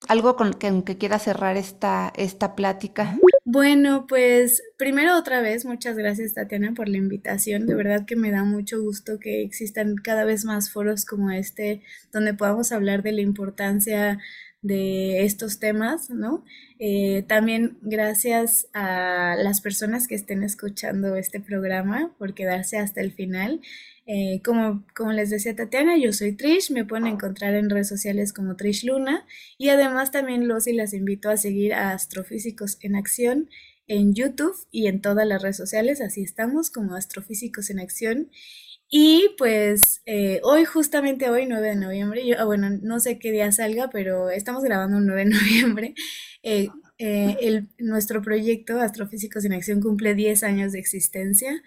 ¿Algo 0.07 0.37
con 0.37 0.55
que, 0.55 0.85
que 0.85 0.97
quiera 0.97 1.19
cerrar 1.19 1.57
esta, 1.57 2.13
esta 2.15 2.55
plática? 2.55 3.19
Bueno, 3.45 4.07
pues 4.07 4.63
primero 4.77 5.17
otra 5.19 5.41
vez, 5.41 5.65
muchas 5.65 5.97
gracias 5.97 6.35
Tatiana 6.35 6.73
por 6.75 6.89
la 6.89 6.99
invitación. 6.99 7.67
De 7.67 7.75
verdad 7.75 8.05
que 8.07 8.15
me 8.15 8.31
da 8.31 8.45
mucho 8.45 8.81
gusto 8.83 9.19
que 9.19 9.43
existan 9.43 9.97
cada 9.97 10.25
vez 10.25 10.45
más 10.45 10.71
foros 10.71 11.05
como 11.07 11.31
este, 11.31 11.83
donde 12.13 12.35
podamos 12.35 12.71
hablar 12.71 13.03
de 13.03 13.13
la 13.13 13.23
importancia 13.23 14.19
de 14.63 15.25
estos 15.25 15.59
temas, 15.59 16.11
¿no? 16.11 16.45
Eh, 16.79 17.25
también 17.27 17.79
gracias 17.83 18.69
a 18.73 19.37
las 19.39 19.61
personas 19.61 20.07
que 20.07 20.15
estén 20.15 20.43
escuchando 20.43 21.17
este 21.17 21.41
programa 21.41 22.13
por 22.19 22.35
quedarse 22.35 22.79
hasta 22.79 23.01
el 23.01 23.13
final. 23.13 23.61
Eh, 24.07 24.41
como, 24.45 24.85
como 24.95 25.13
les 25.13 25.31
decía 25.31 25.55
Tatiana, 25.55 25.97
yo 25.97 26.13
soy 26.13 26.33
Trish, 26.33 26.73
me 26.73 26.85
pueden 26.85 27.07
encontrar 27.07 27.55
en 27.55 27.71
redes 27.71 27.89
sociales 27.89 28.33
como 28.33 28.57
Trish 28.57 28.85
Luna 28.85 29.25
y 29.57 29.69
además 29.69 30.11
también 30.11 30.49
los 30.49 30.67
y 30.67 30.73
las 30.73 30.95
invito 30.95 31.31
a 31.31 31.37
seguir 31.37 31.75
a 31.75 31.93
Astrofísicos 31.93 32.79
en 32.81 32.97
Acción 32.97 33.49
en 33.91 34.15
YouTube 34.15 34.55
y 34.71 34.87
en 34.87 35.01
todas 35.01 35.27
las 35.27 35.43
redes 35.43 35.57
sociales, 35.57 36.01
así 36.01 36.23
estamos 36.23 36.71
como 36.71 36.95
Astrofísicos 36.95 37.71
en 37.71 37.81
Acción. 37.81 38.31
Y 38.91 39.37
pues 39.39 40.03
eh, 40.05 40.41
hoy, 40.43 40.65
justamente 40.65 41.31
hoy, 41.31 41.47
9 41.47 41.69
de 41.69 41.77
noviembre, 41.77 42.27
yo, 42.27 42.45
bueno, 42.45 42.71
no 42.83 42.99
sé 42.99 43.19
qué 43.19 43.31
día 43.31 43.53
salga, 43.53 43.89
pero 43.91 44.31
estamos 44.31 44.65
grabando 44.65 44.99
el 44.99 45.07
9 45.07 45.25
de 45.25 45.31
noviembre. 45.31 45.95
Eh, 46.43 46.69
el, 46.99 47.69
nuestro 47.79 48.21
proyecto 48.21 48.81
Astrofísicos 48.81 49.45
en 49.45 49.53
Acción 49.53 49.81
cumple 49.81 50.15
10 50.15 50.43
años 50.43 50.73
de 50.73 50.81
existencia, 50.81 51.63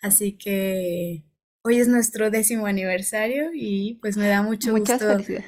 así 0.00 0.38
que 0.38 1.24
Hoy 1.62 1.80
es 1.80 1.88
nuestro 1.88 2.30
décimo 2.30 2.66
aniversario 2.66 3.50
y 3.52 3.98
pues 4.00 4.16
me 4.16 4.28
da 4.28 4.42
mucho 4.42 4.70
Muchas 4.70 5.02
gusto. 5.02 5.12
Felicidades. 5.12 5.44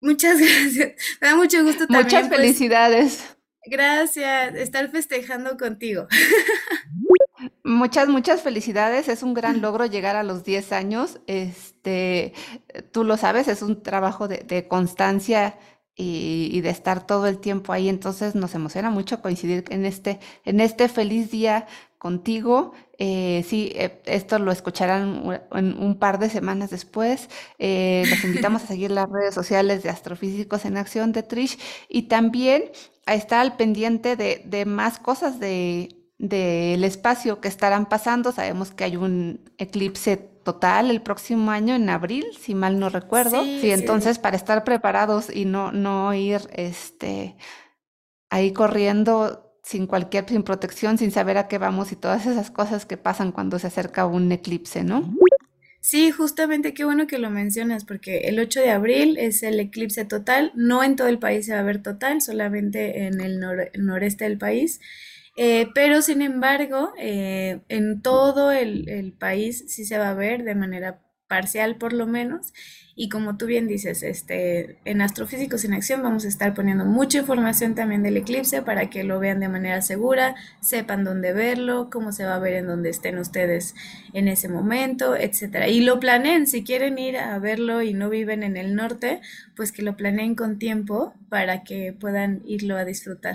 Muchas 0.00 0.38
gracias. 0.38 0.92
Me 1.20 1.28
da 1.28 1.36
mucho 1.36 1.64
gusto 1.64 1.86
también. 1.86 2.04
Muchas 2.04 2.28
pues, 2.28 2.40
felicidades. 2.40 3.24
gracias. 3.66 4.54
Estar 4.54 4.90
festejando 4.90 5.56
contigo. 5.56 6.06
Muchas, 7.66 8.08
muchas 8.08 8.42
felicidades. 8.42 9.08
Es 9.08 9.22
un 9.22 9.32
gran 9.32 9.62
logro 9.62 9.86
llegar 9.86 10.16
a 10.16 10.22
los 10.22 10.44
10 10.44 10.72
años. 10.72 11.20
Este, 11.26 12.34
tú 12.92 13.04
lo 13.04 13.16
sabes, 13.16 13.48
es 13.48 13.62
un 13.62 13.82
trabajo 13.82 14.28
de, 14.28 14.68
constancia 14.68 15.58
y, 15.96 16.60
de 16.60 16.68
estar 16.68 17.06
todo 17.06 17.26
el 17.26 17.38
tiempo 17.38 17.72
ahí. 17.72 17.88
Entonces 17.88 18.34
nos 18.34 18.54
emociona 18.54 18.90
mucho 18.90 19.22
coincidir 19.22 19.64
en 19.70 19.86
este, 19.86 20.20
en 20.44 20.60
este 20.60 20.88
feliz 20.90 21.30
día 21.30 21.66
contigo. 21.96 22.74
Eh, 22.98 23.44
sí, 23.48 23.72
eh, 23.76 24.02
esto 24.04 24.38
lo 24.38 24.52
escucharán 24.52 25.40
un, 25.50 25.74
un, 25.78 25.98
par 25.98 26.18
de 26.18 26.28
semanas 26.28 26.68
después. 26.68 27.30
Eh, 27.58 28.04
los 28.10 28.24
invitamos 28.24 28.62
a 28.64 28.66
seguir 28.66 28.90
las 28.90 29.08
redes 29.08 29.34
sociales 29.34 29.82
de 29.82 29.88
Astrofísicos 29.88 30.66
en 30.66 30.76
Acción 30.76 31.12
de 31.12 31.22
Trish 31.22 31.58
y 31.88 32.02
también 32.08 32.64
a 33.06 33.14
estar 33.14 33.40
al 33.40 33.56
pendiente 33.56 34.16
de, 34.16 34.42
de 34.44 34.66
más 34.66 34.98
cosas 34.98 35.40
de 35.40 36.03
del 36.28 36.84
espacio 36.84 37.40
que 37.40 37.48
estarán 37.48 37.86
pasando. 37.86 38.32
Sabemos 38.32 38.70
que 38.70 38.84
hay 38.84 38.96
un 38.96 39.40
eclipse 39.58 40.16
total 40.16 40.90
el 40.90 41.02
próximo 41.02 41.50
año 41.50 41.74
en 41.74 41.88
abril, 41.90 42.24
si 42.40 42.54
mal 42.54 42.78
no 42.78 42.88
recuerdo. 42.88 43.44
Sí, 43.44 43.70
entonces 43.70 44.18
para 44.18 44.36
estar 44.36 44.64
preparados 44.64 45.34
y 45.34 45.44
no, 45.44 45.70
no 45.70 46.14
ir 46.14 46.40
este, 46.54 47.36
ahí 48.30 48.52
corriendo 48.52 49.58
sin 49.62 49.86
cualquier, 49.86 50.28
sin 50.28 50.42
protección, 50.42 50.96
sin 50.98 51.10
saber 51.10 51.38
a 51.38 51.48
qué 51.48 51.58
vamos 51.58 51.92
y 51.92 51.96
todas 51.96 52.26
esas 52.26 52.50
cosas 52.50 52.86
que 52.86 52.96
pasan 52.96 53.32
cuando 53.32 53.58
se 53.58 53.66
acerca 53.66 54.06
un 54.06 54.30
eclipse, 54.32 54.82
¿no? 54.82 55.14
Sí, 55.80 56.10
justamente 56.10 56.72
qué 56.72 56.84
bueno 56.84 57.06
que 57.06 57.18
lo 57.18 57.28
mencionas, 57.28 57.84
porque 57.84 58.20
el 58.20 58.38
8 58.38 58.60
de 58.60 58.70
abril 58.70 59.18
es 59.18 59.42
el 59.42 59.60
eclipse 59.60 60.06
total, 60.06 60.50
no 60.54 60.82
en 60.82 60.96
todo 60.96 61.08
el 61.08 61.18
país 61.18 61.44
se 61.44 61.52
va 61.52 61.60
a 61.60 61.64
ver 61.64 61.82
total, 61.82 62.22
solamente 62.22 63.06
en 63.06 63.20
el 63.20 63.38
noreste 63.78 64.24
del 64.24 64.38
país. 64.38 64.80
Eh, 65.36 65.68
pero 65.74 66.00
sin 66.02 66.22
embargo, 66.22 66.92
eh, 66.98 67.60
en 67.68 68.02
todo 68.02 68.52
el, 68.52 69.14
país 69.18 69.64
sí 69.68 69.84
se 69.84 69.98
va 69.98 70.10
a 70.10 70.14
ver 70.14 70.44
de 70.44 70.54
manera 70.54 71.00
parcial 71.28 71.76
por 71.76 71.92
lo 71.92 72.06
menos. 72.06 72.52
Y 72.96 73.08
como 73.08 73.36
tú 73.36 73.46
bien 73.46 73.66
dices, 73.66 74.04
este, 74.04 74.78
en 74.84 75.00
Astrofísicos 75.00 75.64
en 75.64 75.74
Acción 75.74 76.00
vamos 76.02 76.24
a 76.24 76.28
estar 76.28 76.54
poniendo 76.54 76.84
mucha 76.84 77.18
información 77.18 77.74
también 77.74 78.04
del 78.04 78.16
eclipse 78.16 78.62
para 78.62 78.88
que 78.88 79.02
lo 79.02 79.18
vean 79.18 79.40
de 79.40 79.48
manera 79.48 79.82
segura, 79.82 80.36
sepan 80.60 81.02
dónde 81.02 81.32
verlo, 81.32 81.90
cómo 81.90 82.12
se 82.12 82.24
va 82.24 82.36
a 82.36 82.38
ver 82.38 82.54
en 82.54 82.66
donde 82.68 82.90
estén 82.90 83.18
ustedes 83.18 83.74
en 84.12 84.28
ese 84.28 84.48
momento, 84.48 85.16
etcétera. 85.16 85.66
Y 85.68 85.80
lo 85.80 85.98
planeen, 85.98 86.46
si 86.46 86.62
quieren 86.62 86.98
ir 86.98 87.16
a 87.16 87.36
verlo 87.40 87.82
y 87.82 87.94
no 87.94 88.10
viven 88.10 88.44
en 88.44 88.56
el 88.56 88.76
norte, 88.76 89.20
pues 89.56 89.72
que 89.72 89.82
lo 89.82 89.96
planeen 89.96 90.36
con 90.36 90.60
tiempo 90.60 91.14
para 91.28 91.64
que 91.64 91.92
puedan 91.92 92.42
irlo 92.46 92.76
a 92.76 92.84
disfrutar. 92.84 93.34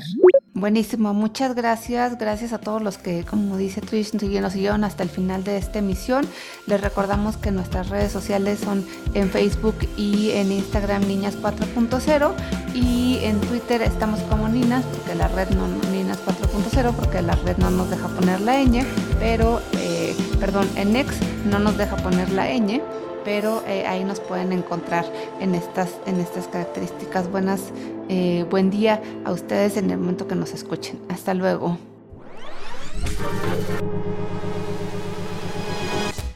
Buenísimo, 0.59 1.13
muchas 1.13 1.55
gracias. 1.55 2.17
Gracias 2.17 2.51
a 2.51 2.57
todos 2.57 2.81
los 2.81 2.97
que, 2.97 3.23
como 3.23 3.55
dice 3.55 3.79
Trish, 3.79 4.13
nos 4.13 4.51
siguieron 4.51 4.83
hasta 4.83 5.03
el 5.03 5.09
final 5.09 5.45
de 5.45 5.55
esta 5.55 5.79
emisión. 5.79 6.27
Les 6.67 6.81
recordamos 6.81 7.37
que 7.37 7.49
nuestras 7.51 7.87
redes 7.87 8.11
sociales 8.11 8.59
son 8.59 8.85
en 9.13 9.29
Facebook 9.29 9.75
y 9.95 10.31
en 10.31 10.51
Instagram 10.51 11.07
Niñas 11.07 11.37
4.0 11.41 12.33
y 12.73 13.19
en 13.21 13.39
Twitter 13.39 13.81
estamos 13.81 14.19
como 14.23 14.49
Ninas, 14.49 14.83
porque 14.83 15.15
la 15.15 15.29
red 15.29 15.49
no, 15.51 15.65
Ninas 15.93 16.19
4.0, 16.25 16.93
porque 16.93 17.21
la 17.21 17.35
red 17.35 17.55
no 17.55 17.71
nos 17.71 17.89
deja 17.89 18.09
poner 18.09 18.41
la 18.41 18.61
ñ, 18.61 18.83
pero, 19.17 19.61
eh, 19.77 20.13
perdón, 20.41 20.67
en 20.75 20.93
X 20.93 21.19
no 21.45 21.59
nos 21.59 21.77
deja 21.77 21.95
poner 21.95 22.29
la 22.31 22.49
ñ 22.49 22.81
pero 23.23 23.63
eh, 23.67 23.85
ahí 23.87 24.03
nos 24.03 24.19
pueden 24.19 24.51
encontrar 24.51 25.05
en 25.39 25.55
estas, 25.55 25.89
en 26.05 26.19
estas 26.19 26.47
características. 26.47 27.29
Buenas, 27.29 27.61
eh, 28.09 28.45
buen 28.49 28.69
día 28.69 29.01
a 29.25 29.31
ustedes 29.31 29.77
en 29.77 29.89
el 29.91 29.97
momento 29.97 30.27
que 30.27 30.35
nos 30.35 30.53
escuchen. 30.53 30.99
Hasta 31.09 31.33
luego. 31.33 31.77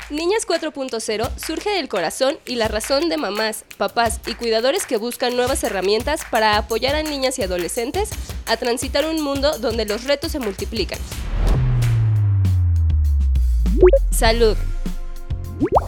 Niñas 0.10 0.48
4.0 0.48 1.30
surge 1.38 1.72
del 1.72 1.90
corazón 1.90 2.38
y 2.46 2.56
la 2.56 2.68
razón 2.68 3.10
de 3.10 3.18
mamás, 3.18 3.66
papás 3.78 4.20
y 4.28 4.36
cuidadores 4.36 4.86
que 4.86 4.98
buscan 4.98 5.36
nuevas 5.36 5.64
herramientas 5.64 6.22
para 6.30 6.58
apoyar 6.58 6.96
a 6.96 7.02
niñas 7.02 7.40
y 7.40 7.42
adolescentes 7.42 8.12
a 8.46 8.56
transitar 8.58 9.08
un 9.08 9.22
mundo 9.22 9.58
donde 9.58 9.86
los 9.86 10.04
retos 10.04 10.32
se 10.32 10.40
multiplican. 10.40 11.00
Salud, 14.12 14.56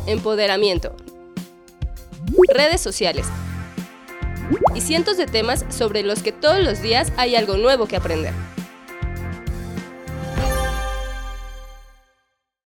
empoderamiento, 0.08 0.95
redes 2.54 2.82
sociales 2.82 3.28
y 4.73 4.82
cientos 4.82 5.17
de 5.17 5.25
temas 5.25 5.65
sobre 5.69 6.04
los 6.04 6.21
que 6.21 6.32
todos 6.32 6.63
los 6.63 6.82
días 6.82 7.12
hay 7.17 7.36
algo 7.36 7.58
nuevo 7.58 7.88
que 7.88 7.95
aprender. 7.95 8.34